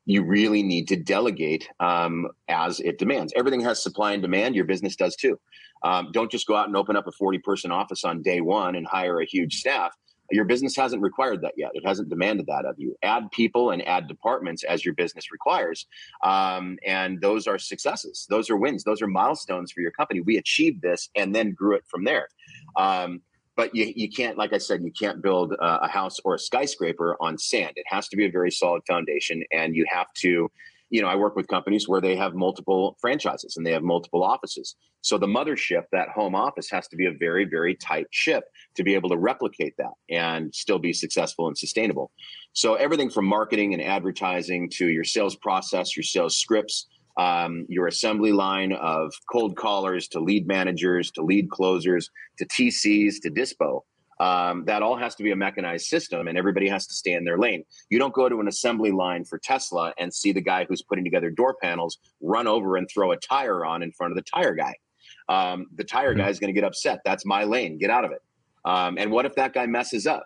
you 0.10 0.24
really 0.24 0.64
need 0.64 0.88
to 0.88 0.96
delegate 0.96 1.70
um, 1.80 2.28
as 2.48 2.80
it 2.80 2.98
demands 2.98 3.34
everything 3.36 3.62
has 3.62 3.82
supply 3.82 4.14
and 4.14 4.22
demand 4.22 4.56
your 4.56 4.66
business 4.66 4.96
does 4.96 5.16
too 5.16 5.40
um, 5.84 6.10
don't 6.12 6.32
just 6.32 6.48
go 6.48 6.56
out 6.56 6.68
and 6.68 6.76
open 6.76 6.96
up 6.96 7.08
a 7.08 7.12
40 7.12 7.40
person 7.40 7.72
office 7.72 8.04
on 8.04 8.22
day 8.22 8.42
one 8.42 8.76
and 8.76 8.88
hire 8.88 9.20
a 9.20 9.26
huge 9.26 9.56
staff 9.56 9.94
your 10.32 10.46
business 10.46 10.76
hasn't 10.76 11.02
required 11.02 11.42
that 11.42 11.54
yet. 11.58 11.72
It 11.74 11.86
hasn't 11.86 12.10
demanded 12.10 12.46
that 12.48 12.66
of 12.66 12.76
you. 12.78 12.96
Add 13.04 13.32
people 13.32 13.72
and 13.72 13.86
add 13.88 14.08
departments 14.08 14.64
as 14.64 14.86
your 14.86 14.94
business 14.94 15.32
requires. 15.32 15.88
Um, 16.24 16.78
and 16.86 17.20
those 17.22 17.48
are 17.48 17.58
successes. 17.58 18.28
Those 18.30 18.50
are 18.50 18.58
wins. 18.58 18.84
Those 18.84 19.02
are 19.02 19.08
milestones 19.08 19.72
for 19.72 19.82
your 19.82 19.92
company. 19.92 20.22
We 20.22 20.38
achieved 20.38 20.82
this 20.82 21.10
and 21.16 21.34
then 21.34 21.52
grew 21.52 21.76
it 21.76 21.84
from 21.88 22.04
there. 22.04 22.28
Um, 22.76 23.22
but 23.60 23.76
you, 23.76 23.92
you 23.94 24.10
can't, 24.10 24.38
like 24.38 24.54
I 24.54 24.58
said, 24.58 24.82
you 24.82 24.92
can't 24.98 25.22
build 25.22 25.52
a, 25.52 25.84
a 25.84 25.88
house 25.90 26.18
or 26.24 26.36
a 26.36 26.40
skyscraper 26.40 27.18
on 27.20 27.38
sand. 27.38 27.74
It 27.76 27.84
has 27.88 28.08
to 28.08 28.16
be 28.16 28.26
a 28.26 28.32
very 28.32 28.52
solid 28.52 28.84
foundation, 28.88 29.44
and 29.52 29.76
you 29.76 29.86
have 29.90 30.08
to 30.20 30.50
you 30.90 31.02
know, 31.02 31.08
I 31.08 31.16
work 31.16 31.36
with 31.36 31.48
companies 31.48 31.88
where 31.88 32.02
they 32.02 32.16
have 32.16 32.34
multiple 32.34 32.98
franchises 33.00 33.58
and 33.58 33.66
they 33.66 33.74
have 33.74 33.84
multiple 33.84 34.24
offices. 34.24 34.76
So 35.02 35.20
the 35.20 35.28
mothership, 35.28 35.84
that 35.92 36.10
home 36.10 36.34
office, 36.34 36.68
has 36.72 36.88
to 36.88 36.96
be 36.96 37.06
a 37.06 37.12
very, 37.12 37.46
very 37.46 37.76
tight 37.76 38.08
ship 38.10 38.46
to 38.76 38.84
be 38.84 38.96
able 38.96 39.10
to 39.10 39.18
replicate 39.18 39.76
that 39.78 39.94
and 40.10 40.56
still 40.56 40.80
be 40.80 40.92
successful 40.92 41.48
and 41.48 41.56
sustainable. 41.56 42.10
So 42.54 42.74
everything 42.74 43.12
from 43.12 43.26
marketing 43.26 43.74
and 43.74 43.84
advertising 43.84 44.68
to 44.78 44.88
your 44.88 45.04
sales 45.04 45.36
process, 45.36 45.96
your 45.96 46.04
sales 46.04 46.38
scripts, 46.38 46.88
um, 47.20 47.66
your 47.68 47.88
assembly 47.88 48.32
line 48.32 48.72
of 48.72 49.14
cold 49.30 49.58
callers 49.58 50.08
to 50.08 50.22
lead 50.22 50.48
managers 50.48 51.12
to 51.12 51.22
lead 51.22 51.50
closers 51.50 52.10
to 52.38 52.46
TCs 52.46 53.16
to 53.22 53.30
dispo 53.30 53.82
Um, 54.22 54.64
that 54.66 54.82
all 54.82 54.98
has 54.98 55.16
to 55.16 55.24
be 55.24 55.32
a 55.32 55.36
mechanized 55.36 55.88
system 55.88 56.30
and 56.30 56.38
everybody 56.38 56.70
has 56.70 56.88
to 56.88 56.94
stay 56.94 57.14
in 57.14 57.26
their 57.26 57.38
lane. 57.38 57.64
You 57.90 58.00
don't 58.00 58.14
go 58.14 58.30
to 58.30 58.40
an 58.40 58.48
assembly 58.48 58.92
line 58.92 59.26
for 59.26 59.38
Tesla 59.38 59.94
and 59.98 60.14
see 60.14 60.32
the 60.32 60.42
guy 60.42 60.66
who's 60.66 60.82
putting 60.82 61.04
together 61.04 61.30
door 61.30 61.56
panels 61.62 62.00
run 62.22 62.48
over 62.48 62.78
and 62.78 62.88
throw 62.90 63.12
a 63.12 63.18
tire 63.18 63.66
on 63.66 63.84
in 63.84 63.92
front 63.92 64.12
of 64.14 64.16
the 64.16 64.24
tire 64.24 64.56
guy. 64.56 64.76
Um, 65.28 65.68
the 65.76 65.84
tire 65.84 66.14
guy 66.14 66.30
is 66.30 66.40
going 66.40 66.54
to 66.54 66.60
get 66.60 66.64
upset. 66.66 67.02
That's 67.04 67.26
my 67.26 67.44
lane. 67.44 67.78
Get 67.78 67.90
out 67.90 68.06
of 68.06 68.12
it. 68.12 68.22
Um, 68.64 68.98
and 68.98 69.12
what 69.12 69.26
if 69.26 69.36
that 69.36 69.54
guy 69.54 69.66
messes 69.66 70.08
up? 70.08 70.26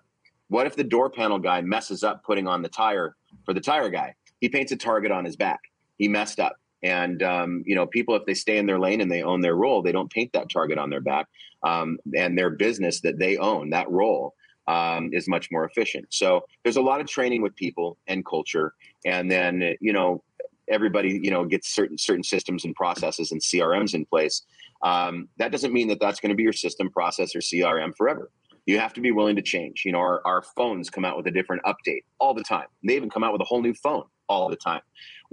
What 0.49 0.67
if 0.67 0.75
the 0.75 0.83
door 0.83 1.09
panel 1.09 1.39
guy 1.39 1.61
messes 1.61 2.03
up 2.03 2.23
putting 2.23 2.47
on 2.47 2.61
the 2.61 2.69
tire 2.69 3.15
for 3.45 3.53
the 3.53 3.61
tire 3.61 3.89
guy? 3.89 4.13
He 4.41 4.49
paints 4.49 4.71
a 4.71 4.75
target 4.75 5.11
on 5.11 5.25
his 5.25 5.35
back. 5.35 5.59
He 5.97 6.07
messed 6.07 6.39
up. 6.39 6.55
And 6.83 7.23
um, 7.23 7.63
you 7.65 7.75
know, 7.75 7.87
people 7.87 8.15
if 8.15 8.25
they 8.25 8.33
stay 8.33 8.57
in 8.57 8.65
their 8.65 8.79
lane 8.79 9.01
and 9.01 9.11
they 9.11 9.23
own 9.23 9.41
their 9.41 9.55
role, 9.55 9.81
they 9.81 9.91
don't 9.91 10.11
paint 10.11 10.33
that 10.33 10.49
target 10.49 10.77
on 10.77 10.89
their 10.89 11.01
back. 11.01 11.27
Um, 11.63 11.97
and 12.15 12.37
their 12.37 12.49
business 12.49 12.99
that 13.01 13.17
they 13.17 13.37
own, 13.37 13.69
that 13.69 13.89
role, 13.89 14.35
um, 14.67 15.09
is 15.13 15.27
much 15.27 15.49
more 15.49 15.65
efficient. 15.65 16.07
So 16.09 16.45
there's 16.63 16.77
a 16.77 16.81
lot 16.81 17.01
of 17.01 17.07
training 17.07 17.41
with 17.41 17.55
people 17.55 17.97
and 18.07 18.25
culture, 18.25 18.73
and 19.05 19.31
then 19.31 19.75
you 19.79 19.93
know 19.93 20.23
everybody 20.69 21.19
you 21.21 21.31
know 21.31 21.45
gets 21.45 21.73
certain 21.73 21.97
certain 21.97 22.23
systems 22.23 22.65
and 22.65 22.75
processes 22.75 23.31
and 23.31 23.41
CRMs 23.41 23.93
in 23.93 24.05
place. 24.05 24.43
Um, 24.81 25.29
that 25.37 25.51
doesn't 25.51 25.73
mean 25.73 25.87
that 25.87 25.99
that's 25.99 26.19
going 26.19 26.31
to 26.31 26.35
be 26.35 26.43
your 26.43 26.53
system, 26.53 26.89
process, 26.89 27.35
or 27.35 27.39
CRM 27.39 27.95
forever. 27.95 28.29
You 28.65 28.79
have 28.79 28.93
to 28.93 29.01
be 29.01 29.11
willing 29.11 29.35
to 29.37 29.41
change. 29.41 29.83
You 29.85 29.93
know, 29.93 29.99
our, 29.99 30.21
our 30.25 30.41
phones 30.55 30.89
come 30.89 31.03
out 31.05 31.17
with 31.17 31.27
a 31.27 31.31
different 31.31 31.63
update 31.63 32.03
all 32.19 32.33
the 32.33 32.43
time. 32.43 32.67
They 32.83 32.95
even 32.95 33.09
come 33.09 33.23
out 33.23 33.33
with 33.33 33.41
a 33.41 33.45
whole 33.45 33.61
new 33.61 33.73
phone 33.73 34.03
all 34.27 34.49
the 34.49 34.55
time. 34.55 34.81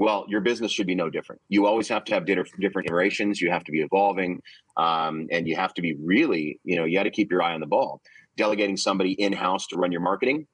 Well, 0.00 0.24
your 0.28 0.40
business 0.40 0.72
should 0.72 0.86
be 0.86 0.94
no 0.94 1.10
different. 1.10 1.42
You 1.50 1.66
always 1.66 1.86
have 1.88 2.04
to 2.04 2.14
have 2.14 2.24
different 2.24 2.86
iterations. 2.86 3.38
You 3.38 3.50
have 3.50 3.64
to 3.64 3.70
be 3.70 3.82
evolving, 3.82 4.40
um, 4.78 5.26
and 5.30 5.46
you 5.46 5.56
have 5.56 5.74
to 5.74 5.82
be 5.82 5.94
really, 6.02 6.58
you 6.64 6.76
know, 6.76 6.86
you 6.86 6.98
got 6.98 7.02
to 7.02 7.10
keep 7.10 7.30
your 7.30 7.42
eye 7.42 7.52
on 7.52 7.60
the 7.60 7.66
ball. 7.66 8.00
Delegating 8.34 8.78
somebody 8.78 9.12
in 9.12 9.34
house 9.34 9.66
to 9.66 9.76
run 9.76 9.92
your 9.92 10.00
marketing, 10.00 10.46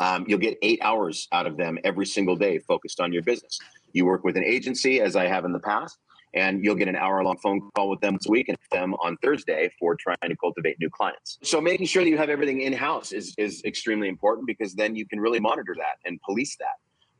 um, 0.00 0.24
you'll 0.26 0.40
get 0.40 0.58
eight 0.60 0.80
hours 0.82 1.28
out 1.30 1.46
of 1.46 1.56
them 1.56 1.78
every 1.84 2.04
single 2.04 2.34
day 2.34 2.58
focused 2.58 2.98
on 2.98 3.12
your 3.12 3.22
business. 3.22 3.60
You 3.92 4.06
work 4.06 4.24
with 4.24 4.36
an 4.36 4.42
agency, 4.42 5.00
as 5.00 5.14
I 5.14 5.28
have 5.28 5.44
in 5.44 5.52
the 5.52 5.60
past, 5.60 5.96
and 6.34 6.64
you'll 6.64 6.74
get 6.74 6.88
an 6.88 6.96
hour 6.96 7.22
long 7.22 7.38
phone 7.38 7.60
call 7.76 7.88
with 7.88 8.00
them 8.00 8.14
this 8.14 8.26
week 8.28 8.48
and 8.48 8.58
them 8.72 8.94
on 8.94 9.16
Thursday 9.18 9.70
for 9.78 9.94
trying 9.94 10.16
to 10.26 10.36
cultivate 10.36 10.78
new 10.80 10.90
clients. 10.90 11.38
So 11.44 11.60
making 11.60 11.86
sure 11.86 12.02
that 12.02 12.10
you 12.10 12.18
have 12.18 12.28
everything 12.28 12.62
in 12.62 12.72
house 12.72 13.12
is 13.12 13.36
is 13.38 13.62
extremely 13.64 14.08
important 14.08 14.48
because 14.48 14.74
then 14.74 14.96
you 14.96 15.06
can 15.06 15.20
really 15.20 15.38
monitor 15.38 15.76
that 15.78 15.98
and 16.04 16.20
police 16.22 16.56
that. 16.56 16.74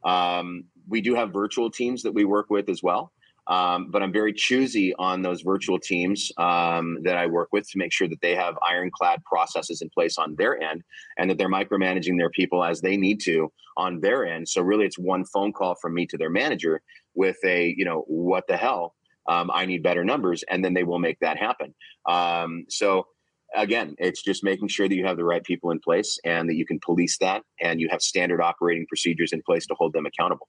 Um, 0.05 0.65
we 0.89 1.01
do 1.01 1.15
have 1.15 1.33
virtual 1.33 1.71
teams 1.71 2.03
that 2.03 2.13
we 2.13 2.25
work 2.25 2.51
with 2.51 2.69
as 2.69 2.83
well. 2.83 3.13
Um, 3.47 3.91
but 3.91 4.03
I'm 4.03 4.13
very 4.13 4.33
choosy 4.33 4.95
on 4.95 5.21
those 5.21 5.43
virtual 5.43 5.79
teams 5.79 6.33
um, 6.39 6.99
that 7.03 7.19
I 7.19 7.27
work 7.27 7.51
with 7.53 7.69
to 7.71 7.79
make 7.79 7.93
sure 7.93 8.09
that 8.09 8.21
they 8.23 8.35
have 8.35 8.59
ironclad 8.67 9.23
processes 9.25 9.83
in 9.83 9.91
place 9.91 10.17
on 10.17 10.35
their 10.37 10.61
end 10.63 10.83
and 11.19 11.29
that 11.29 11.37
they're 11.37 11.51
micromanaging 11.51 12.17
their 12.17 12.31
people 12.31 12.65
as 12.65 12.81
they 12.81 12.97
need 12.97 13.21
to 13.23 13.53
on 13.77 14.01
their 14.01 14.25
end. 14.27 14.49
So 14.49 14.63
really, 14.63 14.87
it's 14.87 14.99
one 14.99 15.25
phone 15.27 15.53
call 15.53 15.75
from 15.75 15.95
me 15.95 16.07
to 16.07 16.17
their 16.17 16.31
manager 16.31 16.81
with 17.15 17.37
a, 17.45 17.75
you 17.77 17.85
know, 17.85 18.05
what 18.07 18.47
the 18.47 18.57
hell? 18.57 18.95
Um, 19.27 19.51
I 19.53 19.67
need 19.67 19.83
better 19.83 20.05
numbers, 20.05 20.45
and 20.51 20.65
then 20.65 20.75
they 20.75 20.85
will 20.85 20.99
make 20.99 21.19
that 21.21 21.39
happen. 21.39 21.75
Um, 22.07 22.65
so 22.69 23.07
again, 23.55 23.95
it's 23.99 24.23
just 24.23 24.45
making 24.45 24.69
sure 24.69 24.89
that 24.89 24.95
you 24.95 25.07
have 25.07 25.17
the 25.17 25.25
right 25.25 25.43
people 25.43 25.71
in 25.71 25.81
place 25.81 26.19
and 26.25 26.49
that 26.49 26.55
you 26.55 26.67
can 26.67 26.79
police 26.81 27.19
that 27.19 27.43
and 27.61 27.81
you 27.81 27.89
have 27.91 28.03
standard 28.03 28.41
operating 28.41 28.87
procedures 28.87 29.33
in 29.33 29.43
place 29.43 29.67
to 29.67 29.75
hold 29.75 29.93
them 29.93 30.07
accountable. 30.07 30.49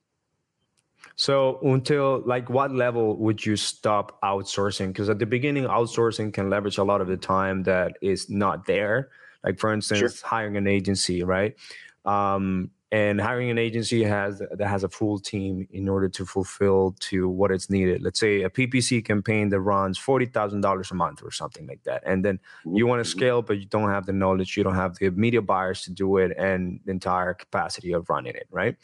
So 1.15 1.59
until 1.61 2.23
like 2.25 2.49
what 2.49 2.71
level 2.71 3.15
would 3.17 3.45
you 3.45 3.55
stop 3.55 4.19
outsourcing? 4.21 4.87
Because 4.87 5.09
at 5.09 5.19
the 5.19 5.25
beginning, 5.25 5.63
outsourcing 5.65 6.33
can 6.33 6.49
leverage 6.49 6.77
a 6.77 6.83
lot 6.83 6.99
of 7.01 7.07
the 7.07 7.17
time 7.17 7.63
that 7.63 7.93
is 8.01 8.29
not 8.29 8.65
there. 8.65 9.09
Like 9.43 9.59
for 9.59 9.71
instance, 9.71 9.99
sure. 9.99 10.27
hiring 10.27 10.57
an 10.57 10.67
agency, 10.67 11.23
right? 11.23 11.55
Um, 12.03 12.71
and 12.91 13.19
hiring 13.19 13.49
an 13.49 13.57
agency 13.57 14.03
has 14.03 14.39
that 14.39 14.67
has 14.67 14.83
a 14.83 14.89
full 14.89 15.19
team 15.19 15.67
in 15.71 15.89
order 15.89 16.07
to 16.07 16.25
fulfill 16.25 16.95
to 16.99 17.27
what 17.27 17.51
it's 17.51 17.69
needed. 17.69 18.01
Let's 18.01 18.19
say 18.19 18.43
a 18.43 18.49
PPC 18.49 19.03
campaign 19.03 19.49
that 19.49 19.59
runs 19.59 19.97
forty 19.97 20.25
thousand 20.25 20.61
dollars 20.61 20.91
a 20.91 20.95
month 20.95 21.23
or 21.23 21.31
something 21.31 21.65
like 21.67 21.83
that, 21.83 22.03
and 22.05 22.23
then 22.23 22.39
you 22.65 22.85
want 22.85 23.03
to 23.03 23.09
mm-hmm. 23.09 23.17
scale, 23.17 23.41
but 23.41 23.59
you 23.59 23.65
don't 23.65 23.89
have 23.89 24.05
the 24.05 24.13
knowledge, 24.13 24.55
you 24.55 24.63
don't 24.63 24.75
have 24.75 24.95
the 24.95 25.09
media 25.11 25.41
buyers 25.41 25.81
to 25.83 25.91
do 25.91 26.17
it, 26.17 26.35
and 26.37 26.79
the 26.85 26.91
entire 26.91 27.33
capacity 27.33 27.91
of 27.91 28.09
running 28.09 28.35
it, 28.35 28.47
right? 28.51 28.77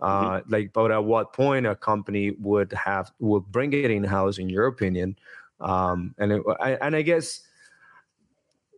Mm-hmm. 0.00 0.26
Uh, 0.26 0.40
like, 0.48 0.72
but 0.72 0.90
at 0.90 1.04
what 1.04 1.32
point 1.32 1.66
a 1.66 1.76
company 1.76 2.32
would 2.38 2.72
have 2.72 3.12
would 3.20 3.44
bring 3.52 3.72
it 3.74 3.90
in 3.90 4.02
house, 4.02 4.38
in 4.38 4.48
your 4.48 4.66
opinion? 4.66 5.16
Um, 5.60 6.14
and 6.18 6.32
it, 6.32 6.42
I, 6.58 6.72
and 6.72 6.96
I 6.96 7.02
guess 7.02 7.42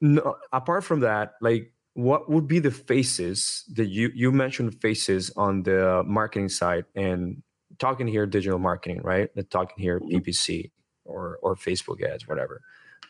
no, 0.01 0.37
apart 0.53 0.85
from 0.85 1.01
that, 1.01 1.35
like 1.41 1.73
what 1.95 2.29
would 2.29 2.47
be 2.49 2.59
the 2.59 2.71
faces 2.73 3.65
that 3.73 3.87
you 3.87 4.11
you 4.15 4.33
mentioned 4.33 4.81
faces 4.81 5.31
on 5.37 5.63
the 5.63 6.03
marketing 6.05 6.49
side 6.49 6.85
and 6.95 7.43
talking 7.79 8.07
here 8.07 8.27
digital 8.27 8.59
marketing 8.59 9.01
right? 9.03 9.35
The 9.35 9.45
talking 9.45 9.77
here 9.79 10.01
mm-hmm. 10.01 10.19
ppc 10.19 10.71
or 11.05 11.39
or 11.43 11.55
facebook 11.55 12.03
ads 12.03 12.27
whatever. 12.27 12.61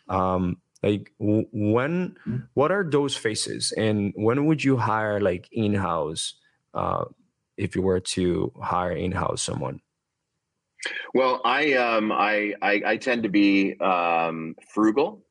Um 0.09 0.59
like 0.83 1.13
when 1.19 2.17
mm-hmm. 2.27 2.37
what 2.53 2.71
are 2.71 2.85
those 2.85 3.17
faces? 3.17 3.73
And 3.73 4.13
when 4.17 4.45
would 4.47 4.63
you 4.63 4.77
hire 4.77 5.19
like 5.19 5.49
in-house 5.51 6.35
uh 6.75 7.05
if 7.57 7.75
you 7.75 7.83
were 7.83 8.01
to 8.01 8.53
hire 8.63 8.93
in-house 8.93 9.43
someone? 9.43 9.81
Well 11.15 11.41
i 11.43 11.73
um 11.73 12.13
i 12.13 12.53
i, 12.61 12.83
I 12.85 12.97
tend 12.99 13.23
to 13.23 13.31
be 13.31 13.81
um 13.81 14.57
frugal 14.75 15.24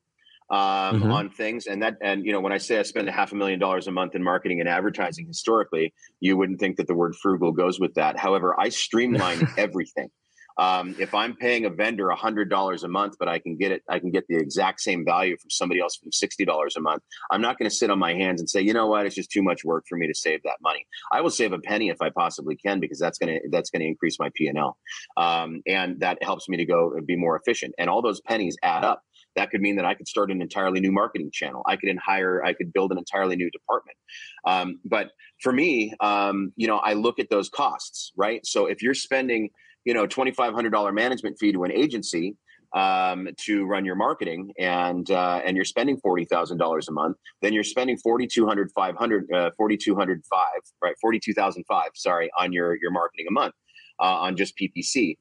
um, 0.53 1.01
mm-hmm. 1.01 1.11
on 1.11 1.29
things. 1.31 1.65
And 1.65 1.81
that, 1.81 1.97
and 1.99 2.23
you 2.23 2.31
know, 2.31 2.39
when 2.39 2.53
I 2.53 2.59
say 2.59 2.77
I 2.77 2.83
spend 2.83 3.09
a 3.09 3.11
half 3.11 3.31
a 3.31 3.35
million 3.35 3.59
dollars 3.59 3.87
a 3.87 3.91
month 3.91 4.13
in 4.13 4.23
marketing 4.23 4.59
and 4.59 4.69
advertising 4.69 5.25
historically, 5.25 5.95
you 6.19 6.37
wouldn't 6.37 6.59
think 6.59 6.77
that 6.77 6.85
the 6.85 6.93
word 6.93 7.15
frugal 7.15 7.51
goes 7.51 7.79
with 7.79 7.95
that. 7.95 8.19
However, 8.19 8.55
I 8.59 8.69
streamline 8.69 9.47
everything. 9.57 10.11
Um, 10.59 10.95
if 10.99 11.15
I'm 11.15 11.35
paying 11.35 11.65
a 11.65 11.71
vendor 11.71 12.09
a 12.09 12.15
hundred 12.15 12.51
dollars 12.51 12.83
a 12.83 12.87
month, 12.87 13.15
but 13.17 13.27
I 13.27 13.39
can 13.39 13.57
get 13.57 13.71
it, 13.71 13.81
I 13.89 13.97
can 13.97 14.11
get 14.11 14.25
the 14.27 14.37
exact 14.37 14.81
same 14.81 15.03
value 15.03 15.35
from 15.37 15.49
somebody 15.49 15.81
else 15.81 15.95
from 15.95 16.11
sixty 16.11 16.45
dollars 16.45 16.75
a 16.75 16.81
month. 16.81 17.01
I'm 17.31 17.41
not 17.41 17.57
going 17.57 17.67
to 17.67 17.75
sit 17.75 17.89
on 17.89 17.97
my 17.97 18.13
hands 18.13 18.39
and 18.39 18.47
say, 18.47 18.61
you 18.61 18.73
know 18.73 18.85
what, 18.85 19.07
it's 19.07 19.15
just 19.15 19.31
too 19.31 19.41
much 19.41 19.65
work 19.65 19.85
for 19.89 19.97
me 19.97 20.05
to 20.05 20.13
save 20.13 20.43
that 20.43 20.57
money. 20.61 20.85
I 21.11 21.21
will 21.21 21.31
save 21.31 21.53
a 21.53 21.57
penny 21.57 21.89
if 21.89 21.99
I 21.99 22.11
possibly 22.11 22.55
can 22.55 22.79
because 22.79 22.99
that's 22.99 23.17
going 23.17 23.33
to 23.33 23.49
that's 23.49 23.71
going 23.71 23.79
to 23.79 23.87
increase 23.87 24.19
my 24.19 24.29
P 24.35 24.45
and 24.45 24.59
L, 24.59 24.77
um, 25.17 25.63
and 25.65 25.99
that 26.01 26.21
helps 26.21 26.47
me 26.47 26.57
to 26.57 26.65
go 26.65 26.93
be 27.03 27.15
more 27.15 27.35
efficient. 27.35 27.73
And 27.79 27.89
all 27.89 28.03
those 28.03 28.21
pennies 28.21 28.55
add 28.61 28.83
up 28.83 29.01
that 29.35 29.49
could 29.49 29.61
mean 29.61 29.75
that 29.77 29.85
I 29.85 29.93
could 29.93 30.07
start 30.07 30.31
an 30.31 30.41
entirely 30.41 30.79
new 30.79 30.91
marketing 30.91 31.31
channel. 31.31 31.63
I 31.67 31.75
could 31.75 31.89
hire, 31.97 32.43
I 32.43 32.53
could 32.53 32.73
build 32.73 32.91
an 32.91 32.97
entirely 32.97 33.35
new 33.35 33.49
department. 33.51 33.97
Um, 34.45 34.79
but 34.85 35.11
for 35.41 35.51
me, 35.51 35.93
um, 35.99 36.53
you 36.55 36.67
know, 36.67 36.77
I 36.77 36.93
look 36.93 37.19
at 37.19 37.29
those 37.29 37.49
costs, 37.49 38.11
right? 38.15 38.45
So 38.45 38.65
if 38.65 38.81
you're 38.81 38.93
spending, 38.93 39.49
you 39.85 39.93
know, 39.93 40.05
twenty 40.07 40.31
five 40.31 40.53
hundred 40.53 40.71
dollar 40.71 40.91
management 40.91 41.37
fee 41.39 41.51
to 41.53 41.63
an 41.63 41.71
agency 41.71 42.35
um, 42.73 43.27
to 43.41 43.65
run 43.65 43.85
your 43.85 43.95
marketing, 43.95 44.51
and 44.59 45.09
uh, 45.11 45.41
and 45.45 45.55
you're 45.55 45.65
spending 45.65 45.97
forty 45.97 46.25
thousand 46.25 46.57
dollars 46.57 46.87
a 46.87 46.91
month, 46.91 47.17
then 47.41 47.53
you're 47.53 47.63
spending 47.63 47.97
forty 47.97 48.27
two 48.27 48.45
hundred 48.45 48.71
five 48.71 48.95
hundred 48.95 49.31
uh, 49.31 49.51
forty 49.57 49.77
two 49.77 49.95
hundred 49.95 50.23
five 50.29 50.61
right 50.81 50.95
forty 51.01 51.19
two 51.19 51.33
thousand 51.33 51.63
five 51.67 51.89
sorry 51.95 52.29
on 52.39 52.53
your 52.53 52.77
your 52.81 52.91
marketing 52.91 53.25
a 53.27 53.31
month 53.31 53.53
uh, 53.99 54.05
on 54.05 54.35
just 54.35 54.57
PPC. 54.57 55.17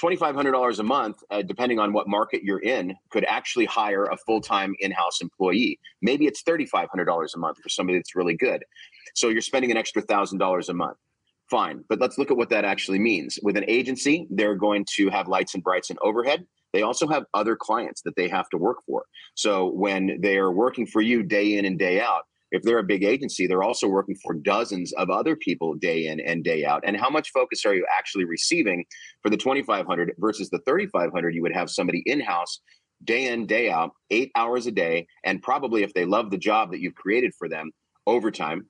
$2,500 0.00 0.78
a 0.78 0.82
month, 0.82 1.22
uh, 1.30 1.42
depending 1.42 1.78
on 1.78 1.92
what 1.92 2.08
market 2.08 2.42
you're 2.42 2.62
in, 2.62 2.94
could 3.10 3.24
actually 3.26 3.64
hire 3.64 4.06
a 4.06 4.16
full 4.16 4.40
time 4.40 4.74
in 4.80 4.90
house 4.90 5.20
employee. 5.20 5.78
Maybe 6.02 6.26
it's 6.26 6.42
$3,500 6.42 7.34
a 7.34 7.38
month 7.38 7.58
for 7.58 7.68
somebody 7.68 7.98
that's 7.98 8.16
really 8.16 8.34
good. 8.36 8.64
So 9.14 9.28
you're 9.28 9.40
spending 9.40 9.70
an 9.70 9.76
extra 9.76 10.02
$1,000 10.02 10.68
a 10.68 10.74
month. 10.74 10.96
Fine. 11.50 11.84
But 11.88 12.00
let's 12.00 12.18
look 12.18 12.30
at 12.30 12.36
what 12.36 12.50
that 12.50 12.64
actually 12.64 12.98
means. 12.98 13.38
With 13.42 13.56
an 13.56 13.64
agency, 13.68 14.26
they're 14.30 14.56
going 14.56 14.86
to 14.96 15.10
have 15.10 15.28
lights 15.28 15.54
and 15.54 15.62
brights 15.62 15.90
and 15.90 15.98
overhead. 16.02 16.46
They 16.72 16.82
also 16.82 17.06
have 17.06 17.26
other 17.34 17.54
clients 17.54 18.02
that 18.02 18.16
they 18.16 18.28
have 18.28 18.48
to 18.48 18.58
work 18.58 18.78
for. 18.84 19.04
So 19.36 19.66
when 19.66 20.18
they're 20.20 20.50
working 20.50 20.86
for 20.86 21.00
you 21.00 21.22
day 21.22 21.56
in 21.56 21.64
and 21.64 21.78
day 21.78 22.00
out, 22.00 22.22
if 22.50 22.62
they're 22.62 22.78
a 22.78 22.84
big 22.84 23.04
agency, 23.04 23.46
they're 23.46 23.62
also 23.62 23.88
working 23.88 24.16
for 24.22 24.34
dozens 24.34 24.92
of 24.92 25.10
other 25.10 25.36
people 25.36 25.74
day 25.74 26.06
in 26.06 26.20
and 26.20 26.44
day 26.44 26.64
out. 26.64 26.82
And 26.86 26.96
how 26.96 27.10
much 27.10 27.30
focus 27.32 27.64
are 27.64 27.74
you 27.74 27.86
actually 27.96 28.24
receiving 28.24 28.84
for 29.22 29.30
the 29.30 29.36
2,500 29.36 30.12
versus 30.18 30.50
the 30.50 30.60
3,500? 30.66 31.34
You 31.34 31.42
would 31.42 31.54
have 31.54 31.70
somebody 31.70 32.02
in 32.06 32.20
house 32.20 32.60
day 33.02 33.26
in, 33.26 33.46
day 33.46 33.70
out, 33.70 33.92
eight 34.10 34.30
hours 34.36 34.66
a 34.66 34.70
day. 34.70 35.06
And 35.24 35.42
probably 35.42 35.82
if 35.82 35.92
they 35.94 36.04
love 36.04 36.30
the 36.30 36.38
job 36.38 36.70
that 36.70 36.80
you've 36.80 36.94
created 36.94 37.32
for 37.38 37.48
them, 37.48 37.70
overtime, 38.06 38.66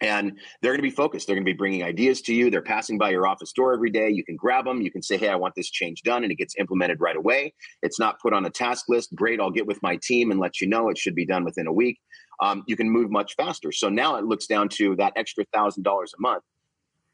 and 0.00 0.38
they're 0.60 0.72
going 0.72 0.78
to 0.78 0.82
be 0.82 0.90
focused. 0.90 1.26
They're 1.26 1.36
going 1.36 1.46
to 1.46 1.52
be 1.52 1.56
bringing 1.56 1.84
ideas 1.84 2.22
to 2.22 2.34
you. 2.34 2.50
They're 2.50 2.62
passing 2.62 2.98
by 2.98 3.10
your 3.10 3.26
office 3.26 3.52
door 3.52 3.72
every 3.72 3.90
day. 3.90 4.10
You 4.10 4.24
can 4.24 4.34
grab 4.34 4.64
them. 4.64 4.80
You 4.80 4.90
can 4.90 5.02
say, 5.02 5.16
Hey, 5.16 5.28
I 5.28 5.36
want 5.36 5.54
this 5.54 5.70
change 5.70 6.02
done. 6.02 6.24
And 6.24 6.32
it 6.32 6.36
gets 6.36 6.56
implemented 6.58 7.00
right 7.00 7.16
away. 7.16 7.54
It's 7.82 8.00
not 8.00 8.20
put 8.20 8.32
on 8.32 8.44
a 8.44 8.50
task 8.50 8.86
list. 8.88 9.14
Great. 9.14 9.40
I'll 9.40 9.50
get 9.50 9.66
with 9.66 9.80
my 9.82 9.98
team 10.02 10.30
and 10.32 10.40
let 10.40 10.60
you 10.60 10.66
know 10.66 10.88
it 10.88 10.98
should 10.98 11.14
be 11.14 11.26
done 11.26 11.44
within 11.44 11.68
a 11.68 11.72
week 11.72 11.98
um, 12.42 12.64
you 12.66 12.76
can 12.76 12.90
move 12.90 13.10
much 13.10 13.36
faster. 13.36 13.72
So 13.72 13.88
now 13.88 14.16
it 14.16 14.24
looks 14.24 14.46
down 14.46 14.68
to 14.70 14.96
that 14.96 15.12
extra 15.16 15.44
thousand 15.54 15.84
dollars 15.84 16.12
a 16.18 16.20
month. 16.20 16.42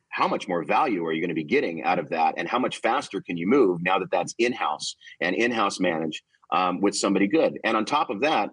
How 0.08 0.26
much 0.26 0.48
more 0.48 0.64
value 0.64 1.04
are 1.04 1.12
you 1.12 1.20
going 1.20 1.28
to 1.28 1.34
be 1.34 1.44
getting 1.44 1.84
out 1.84 1.98
of 1.98 2.08
that, 2.08 2.34
and 2.38 2.48
how 2.48 2.58
much 2.58 2.78
faster 2.78 3.20
can 3.20 3.36
you 3.36 3.46
move 3.46 3.82
now 3.82 3.98
that 3.98 4.10
that's 4.10 4.34
in 4.38 4.52
house 4.52 4.96
and 5.20 5.36
in 5.36 5.50
house 5.50 5.78
managed 5.78 6.22
um, 6.50 6.80
with 6.80 6.96
somebody 6.96 7.28
good? 7.28 7.58
And 7.62 7.76
on 7.76 7.84
top 7.84 8.08
of 8.08 8.22
that, 8.22 8.48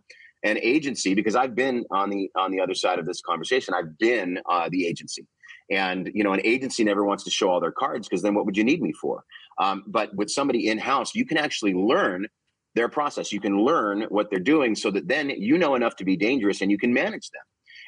an 0.46 0.58
agency 0.62 1.14
because 1.14 1.36
I've 1.36 1.56
been 1.56 1.84
on 1.92 2.10
the 2.10 2.30
on 2.36 2.52
the 2.52 2.62
other 2.62 2.76
side 2.76 3.00
of 3.00 3.06
this 3.06 3.22
conversation. 3.22 3.74
I've 3.74 3.98
been 3.98 4.40
uh, 4.50 4.70
the 4.70 4.88
agency, 4.88 5.26
and 5.70 6.10
you 6.14 6.24
know, 6.24 6.34
an 6.34 6.42
agency 6.46 6.84
never 6.84 7.04
wants 7.04 7.24
to 7.26 7.32
show 7.32 7.50
all 7.50 7.60
their 7.60 7.72
cards 7.72 8.08
because 8.08 8.22
then 8.22 8.36
what 8.36 8.46
would 8.46 8.56
you 8.56 8.64
need 8.64 8.82
me 8.82 8.94
for? 8.94 9.26
Um, 9.58 9.84
but 9.88 10.16
with 10.16 10.30
somebody 10.30 10.70
in 10.70 10.78
house, 10.78 11.16
you 11.16 11.26
can 11.26 11.38
actually 11.38 11.74
learn 11.74 12.28
their 12.76 12.90
process. 12.90 13.34
You 13.34 13.42
can 13.42 13.58
learn 13.64 14.04
what 14.10 14.30
they're 14.30 14.40
doing 14.40 14.76
so 14.76 14.92
that 14.92 15.08
then 15.08 15.30
you 15.30 15.58
know 15.58 15.76
enough 15.76 15.96
to 15.98 16.06
be 16.06 16.16
dangerous 16.16 16.62
and 16.62 16.70
you 16.70 16.78
can 16.78 16.94
manage 16.94 17.30
them. 17.32 17.42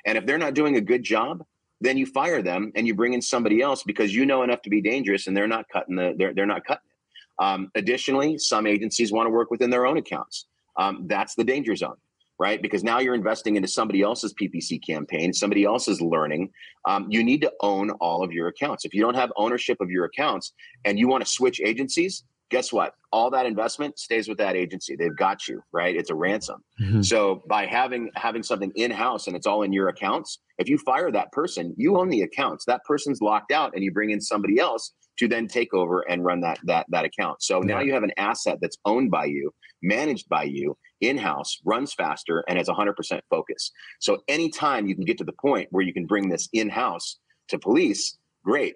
And 0.05 0.17
if 0.17 0.25
they're 0.25 0.37
not 0.37 0.53
doing 0.53 0.77
a 0.77 0.81
good 0.81 1.03
job, 1.03 1.43
then 1.81 1.97
you 1.97 2.05
fire 2.05 2.41
them 2.41 2.71
and 2.75 2.87
you 2.87 2.95
bring 2.95 3.13
in 3.13 3.21
somebody 3.21 3.61
else 3.61 3.83
because 3.83 4.15
you 4.15 4.25
know 4.25 4.43
enough 4.43 4.61
to 4.63 4.69
be 4.69 4.81
dangerous 4.81 5.27
and 5.27 5.37
they're 5.37 5.47
not 5.47 5.65
cutting 5.71 5.95
the 5.95 6.15
they're 6.17 6.33
they're 6.33 6.45
not 6.45 6.65
cutting 6.65 6.87
it. 6.89 7.43
Um, 7.43 7.69
additionally, 7.75 8.39
some 8.39 8.65
agencies 8.65 9.11
want 9.11 9.27
to 9.27 9.29
work 9.29 9.51
within 9.51 9.69
their 9.69 9.85
own 9.85 9.97
accounts. 9.97 10.47
Um, 10.77 11.05
that's 11.07 11.35
the 11.35 11.43
danger 11.43 11.75
zone, 11.75 11.97
right? 12.39 12.61
Because 12.61 12.83
now 12.83 12.99
you're 12.99 13.15
investing 13.15 13.55
into 13.55 13.67
somebody 13.67 14.01
else's 14.01 14.33
PPC 14.33 14.85
campaign, 14.85 15.33
somebody 15.33 15.63
else's 15.63 16.01
learning. 16.01 16.51
Um, 16.85 17.07
you 17.09 17.23
need 17.23 17.41
to 17.41 17.51
own 17.61 17.91
all 17.91 18.23
of 18.23 18.31
your 18.31 18.47
accounts. 18.47 18.85
If 18.85 18.93
you 18.93 19.01
don't 19.01 19.15
have 19.15 19.31
ownership 19.35 19.81
of 19.81 19.89
your 19.89 20.05
accounts 20.05 20.53
and 20.85 20.99
you 20.99 21.07
want 21.07 21.25
to 21.25 21.29
switch 21.29 21.59
agencies, 21.63 22.23
guess 22.49 22.71
what? 22.71 22.93
All 23.11 23.29
that 23.31 23.45
investment 23.45 23.99
stays 23.99 24.27
with 24.27 24.37
that 24.37 24.55
agency. 24.55 24.95
They've 24.95 25.15
got 25.15 25.47
you, 25.47 25.61
right? 25.71 25.95
It's 25.95 26.09
a 26.09 26.15
ransom. 26.15 26.63
Mm-hmm. 26.81 27.01
So 27.01 27.43
by 27.47 27.65
having 27.65 28.09
having 28.15 28.43
something 28.43 28.71
in 28.75 28.91
house 28.91 29.27
and 29.27 29.35
it's 29.35 29.47
all 29.47 29.63
in 29.63 29.73
your 29.73 29.89
accounts, 29.89 30.39
if 30.57 30.69
you 30.69 30.77
fire 30.77 31.11
that 31.11 31.31
person, 31.31 31.73
you 31.77 31.97
own 31.97 32.09
the 32.09 32.21
accounts. 32.21 32.65
That 32.65 32.83
person's 32.85 33.21
locked 33.21 33.51
out, 33.51 33.73
and 33.73 33.83
you 33.83 33.91
bring 33.91 34.11
in 34.11 34.21
somebody 34.21 34.59
else 34.59 34.93
to 35.17 35.27
then 35.27 35.47
take 35.47 35.73
over 35.73 36.01
and 36.01 36.23
run 36.23 36.41
that 36.41 36.59
that 36.63 36.85
that 36.89 37.05
account. 37.05 37.41
So 37.41 37.59
now 37.59 37.79
you 37.79 37.93
have 37.93 38.03
an 38.03 38.13
asset 38.17 38.59
that's 38.61 38.77
owned 38.85 39.11
by 39.11 39.25
you, 39.25 39.53
managed 39.81 40.29
by 40.29 40.43
you, 40.43 40.77
in 41.01 41.17
house, 41.17 41.59
runs 41.65 41.93
faster, 41.93 42.43
and 42.47 42.57
has 42.57 42.67
100% 42.67 43.21
focus. 43.29 43.71
So 43.99 44.23
anytime 44.27 44.87
you 44.87 44.95
can 44.95 45.05
get 45.05 45.17
to 45.19 45.23
the 45.23 45.33
point 45.33 45.67
where 45.71 45.83
you 45.83 45.93
can 45.93 46.05
bring 46.05 46.29
this 46.29 46.49
in 46.53 46.69
house 46.69 47.17
to 47.49 47.59
police, 47.59 48.17
great 48.43 48.75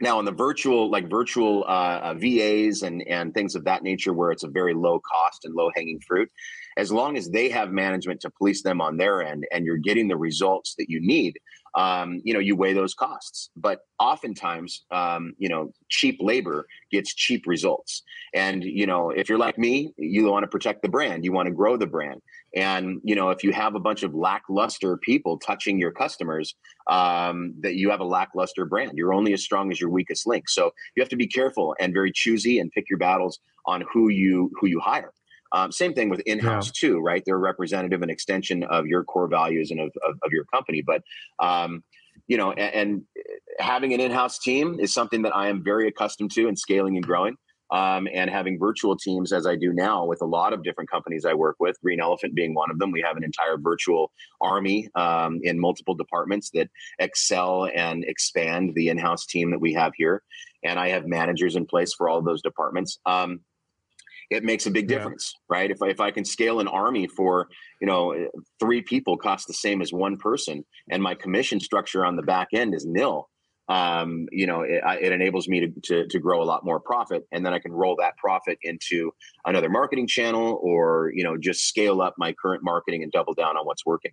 now 0.00 0.18
on 0.18 0.24
the 0.24 0.32
virtual 0.32 0.90
like 0.90 1.08
virtual 1.08 1.64
uh, 1.68 2.00
uh 2.02 2.14
vas 2.14 2.82
and 2.82 3.06
and 3.06 3.32
things 3.32 3.54
of 3.54 3.64
that 3.64 3.82
nature 3.82 4.12
where 4.12 4.30
it's 4.30 4.42
a 4.42 4.48
very 4.48 4.74
low 4.74 5.00
cost 5.00 5.44
and 5.44 5.54
low 5.54 5.70
hanging 5.74 6.00
fruit 6.00 6.28
as 6.76 6.90
long 6.90 7.16
as 7.16 7.30
they 7.30 7.48
have 7.48 7.70
management 7.70 8.20
to 8.20 8.30
police 8.30 8.62
them 8.62 8.80
on 8.80 8.96
their 8.96 9.22
end 9.22 9.46
and 9.52 9.64
you're 9.64 9.76
getting 9.76 10.08
the 10.08 10.16
results 10.16 10.74
that 10.76 10.90
you 10.90 11.00
need 11.00 11.38
um, 11.74 12.20
you 12.24 12.32
know 12.32 12.40
you 12.40 12.56
weigh 12.56 12.72
those 12.72 12.94
costs. 12.94 13.50
But 13.56 13.80
oftentimes 13.98 14.84
um, 14.90 15.34
you 15.38 15.48
know 15.48 15.72
cheap 15.88 16.18
labor 16.20 16.66
gets 16.90 17.14
cheap 17.14 17.46
results. 17.46 18.02
And 18.34 18.64
you 18.64 18.86
know 18.86 19.10
if 19.10 19.28
you're 19.28 19.38
like 19.38 19.58
me 19.58 19.92
you 19.96 20.30
want 20.30 20.44
to 20.44 20.48
protect 20.48 20.82
the 20.82 20.88
brand 20.88 21.24
you 21.24 21.32
want 21.32 21.46
to 21.46 21.54
grow 21.54 21.76
the 21.76 21.86
brand. 21.86 22.20
And 22.54 23.00
you 23.02 23.14
know 23.14 23.30
if 23.30 23.42
you 23.42 23.52
have 23.52 23.74
a 23.74 23.80
bunch 23.80 24.02
of 24.02 24.14
lackluster 24.14 24.96
people 24.96 25.38
touching 25.38 25.78
your 25.78 25.92
customers 25.92 26.54
um, 26.88 27.54
that 27.60 27.74
you 27.74 27.90
have 27.90 28.00
a 28.00 28.04
lackluster 28.04 28.64
brand. 28.64 28.92
You're 28.94 29.14
only 29.14 29.32
as 29.32 29.42
strong 29.42 29.70
as 29.70 29.80
your 29.80 29.90
weakest 29.90 30.26
link. 30.26 30.48
So 30.48 30.72
you 30.94 31.02
have 31.02 31.10
to 31.10 31.16
be 31.16 31.26
careful 31.26 31.74
and 31.80 31.92
very 31.92 32.12
choosy 32.12 32.58
and 32.58 32.70
pick 32.70 32.88
your 32.88 32.98
battles 32.98 33.38
on 33.66 33.84
who 33.92 34.10
you 34.10 34.50
who 34.60 34.66
you 34.66 34.80
hire 34.80 35.12
um, 35.54 35.70
same 35.70 35.94
thing 35.94 36.08
with 36.08 36.20
in-house 36.20 36.66
yeah. 36.66 36.88
too, 36.88 36.98
right? 36.98 37.22
They're 37.24 37.38
representative 37.38 38.02
and 38.02 38.10
extension 38.10 38.64
of 38.64 38.86
your 38.86 39.04
core 39.04 39.28
values 39.28 39.70
and 39.70 39.80
of, 39.80 39.92
of, 40.06 40.16
of 40.24 40.32
your 40.32 40.44
company. 40.52 40.82
But 40.84 41.02
um, 41.38 41.84
you 42.26 42.36
know, 42.36 42.52
and, 42.52 42.74
and, 42.74 43.02
having 43.60 43.94
an 43.94 44.00
in-house 44.00 44.40
team 44.40 44.80
is 44.80 44.92
something 44.92 45.22
that 45.22 45.34
I 45.34 45.46
am 45.46 45.62
very 45.62 45.86
accustomed 45.86 46.32
to 46.32 46.48
and 46.48 46.58
scaling 46.58 46.96
and 46.96 47.06
growing. 47.06 47.36
Um, 47.70 48.06
and 48.12 48.28
having 48.28 48.58
virtual 48.58 48.96
teams 48.96 49.32
as 49.32 49.46
I 49.46 49.56
do 49.56 49.72
now 49.72 50.04
with 50.04 50.20
a 50.22 50.26
lot 50.26 50.52
of 50.52 50.62
different 50.62 50.90
companies 50.90 51.24
I 51.24 51.34
work 51.34 51.56
with, 51.58 51.80
Green 51.80 51.98
Elephant 51.98 52.34
being 52.34 52.54
one 52.54 52.70
of 52.70 52.78
them. 52.78 52.92
We 52.92 53.02
have 53.02 53.16
an 53.16 53.24
entire 53.24 53.56
virtual 53.58 54.12
army 54.40 54.88
um, 54.94 55.40
in 55.42 55.58
multiple 55.58 55.94
departments 55.94 56.50
that 56.50 56.68
excel 56.98 57.68
and 57.74 58.04
expand 58.04 58.72
the 58.74 58.90
in-house 58.90 59.26
team 59.26 59.50
that 59.52 59.60
we 59.60 59.72
have 59.72 59.92
here. 59.96 60.22
And 60.62 60.78
I 60.78 60.90
have 60.90 61.06
managers 61.06 61.56
in 61.56 61.64
place 61.64 61.94
for 61.94 62.08
all 62.08 62.18
of 62.18 62.24
those 62.24 62.42
departments. 62.42 62.98
Um, 63.06 63.40
it 64.30 64.44
makes 64.44 64.66
a 64.66 64.70
big 64.70 64.88
difference, 64.88 65.32
yeah. 65.34 65.56
right? 65.56 65.70
If 65.70 65.82
I, 65.82 65.88
if 65.88 66.00
I 66.00 66.10
can 66.10 66.24
scale 66.24 66.60
an 66.60 66.68
army 66.68 67.06
for, 67.06 67.48
you 67.80 67.86
know, 67.86 68.28
three 68.60 68.82
people 68.82 69.16
cost 69.16 69.46
the 69.46 69.54
same 69.54 69.82
as 69.82 69.92
one 69.92 70.16
person 70.16 70.64
and 70.90 71.02
my 71.02 71.14
commission 71.14 71.60
structure 71.60 72.04
on 72.04 72.16
the 72.16 72.22
back 72.22 72.48
end 72.52 72.74
is 72.74 72.86
nil, 72.86 73.28
um, 73.68 74.26
you 74.30 74.46
know, 74.46 74.60
it, 74.60 74.82
it 75.00 75.12
enables 75.12 75.48
me 75.48 75.60
to, 75.60 75.80
to, 75.84 76.06
to, 76.08 76.18
grow 76.18 76.42
a 76.42 76.44
lot 76.44 76.66
more 76.66 76.78
profit. 76.78 77.26
And 77.32 77.46
then 77.46 77.54
I 77.54 77.58
can 77.58 77.72
roll 77.72 77.96
that 77.96 78.16
profit 78.18 78.58
into 78.62 79.10
another 79.46 79.70
marketing 79.70 80.06
channel 80.06 80.60
or, 80.62 81.10
you 81.14 81.24
know, 81.24 81.38
just 81.38 81.66
scale 81.66 82.02
up 82.02 82.14
my 82.18 82.34
current 82.34 82.62
marketing 82.62 83.02
and 83.02 83.10
double 83.10 83.32
down 83.32 83.56
on 83.56 83.64
what's 83.64 83.86
working. 83.86 84.10